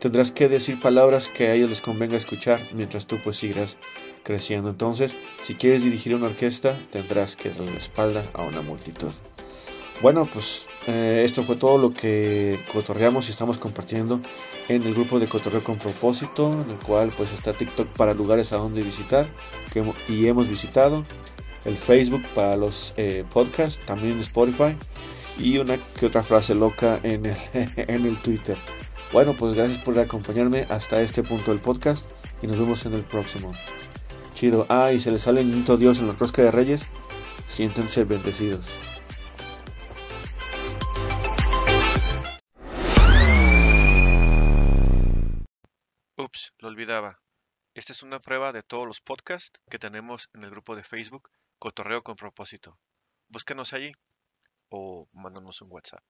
Tendrás 0.00 0.30
que 0.30 0.48
decir 0.48 0.80
palabras 0.80 1.28
que 1.28 1.48
a 1.48 1.54
ellos 1.54 1.68
les 1.68 1.82
convenga 1.82 2.16
escuchar 2.16 2.58
mientras 2.72 3.06
tú 3.06 3.18
pues 3.22 3.36
sigas 3.36 3.76
creciendo. 4.22 4.70
Entonces, 4.70 5.14
si 5.42 5.54
quieres 5.54 5.84
dirigir 5.84 6.14
una 6.14 6.26
orquesta, 6.26 6.74
tendrás 6.90 7.36
que 7.36 7.50
darle 7.50 7.72
la 7.72 7.78
espalda 7.78 8.24
a 8.32 8.42
una 8.42 8.62
multitud. 8.62 9.12
Bueno, 10.00 10.26
pues 10.32 10.68
eh, 10.86 11.22
esto 11.26 11.42
fue 11.42 11.56
todo 11.56 11.76
lo 11.76 11.92
que 11.92 12.58
cotorreamos 12.72 13.28
y 13.28 13.32
estamos 13.32 13.58
compartiendo 13.58 14.20
en 14.68 14.82
el 14.84 14.94
grupo 14.94 15.20
de 15.20 15.26
Cotorreo 15.26 15.62
con 15.62 15.76
propósito, 15.76 16.50
en 16.64 16.70
el 16.70 16.78
cual 16.78 17.12
pues 17.14 17.30
está 17.32 17.52
TikTok 17.52 17.88
para 17.88 18.14
lugares 18.14 18.52
a 18.54 18.56
donde 18.56 18.80
visitar 18.80 19.26
y 20.08 20.26
hemos 20.26 20.48
visitado 20.48 21.04
el 21.66 21.76
Facebook 21.76 22.22
para 22.34 22.56
los 22.56 22.94
eh, 22.96 23.24
podcasts, 23.30 23.84
también 23.84 24.18
Spotify 24.20 24.74
y 25.38 25.58
una 25.58 25.76
que 25.98 26.06
otra 26.06 26.22
frase 26.22 26.54
loca 26.54 26.98
en 27.02 27.26
el, 27.26 27.36
en 27.76 28.06
el 28.06 28.16
Twitter. 28.16 28.56
Bueno, 29.12 29.34
pues 29.36 29.54
gracias 29.54 29.78
por 29.78 29.98
acompañarme 29.98 30.66
hasta 30.70 31.02
este 31.02 31.24
punto 31.24 31.50
del 31.50 31.60
podcast 31.60 32.08
y 32.42 32.46
nos 32.46 32.60
vemos 32.60 32.86
en 32.86 32.94
el 32.94 33.02
próximo. 33.02 33.52
Chido. 34.34 34.66
Ah, 34.68 34.92
y 34.92 35.00
se 35.00 35.10
les 35.10 35.22
sale 35.22 35.40
el 35.40 35.50
niño 35.50 35.76
Dios 35.76 35.98
en 35.98 36.06
la 36.06 36.12
rosca 36.12 36.42
de 36.42 36.52
Reyes. 36.52 36.86
Siéntense 37.48 38.04
bendecidos. 38.04 38.64
Ups, 46.16 46.54
lo 46.58 46.68
olvidaba. 46.68 47.18
Esta 47.74 47.92
es 47.92 48.04
una 48.04 48.20
prueba 48.20 48.52
de 48.52 48.62
todos 48.62 48.86
los 48.86 49.00
podcasts 49.00 49.58
que 49.68 49.80
tenemos 49.80 50.28
en 50.34 50.44
el 50.44 50.50
grupo 50.50 50.76
de 50.76 50.84
Facebook 50.84 51.30
Cotorreo 51.58 52.02
con 52.02 52.14
propósito. 52.14 52.78
Búsquenos 53.28 53.72
allí 53.72 53.92
o 54.68 55.08
mándanos 55.12 55.62
un 55.62 55.72
WhatsApp. 55.72 56.04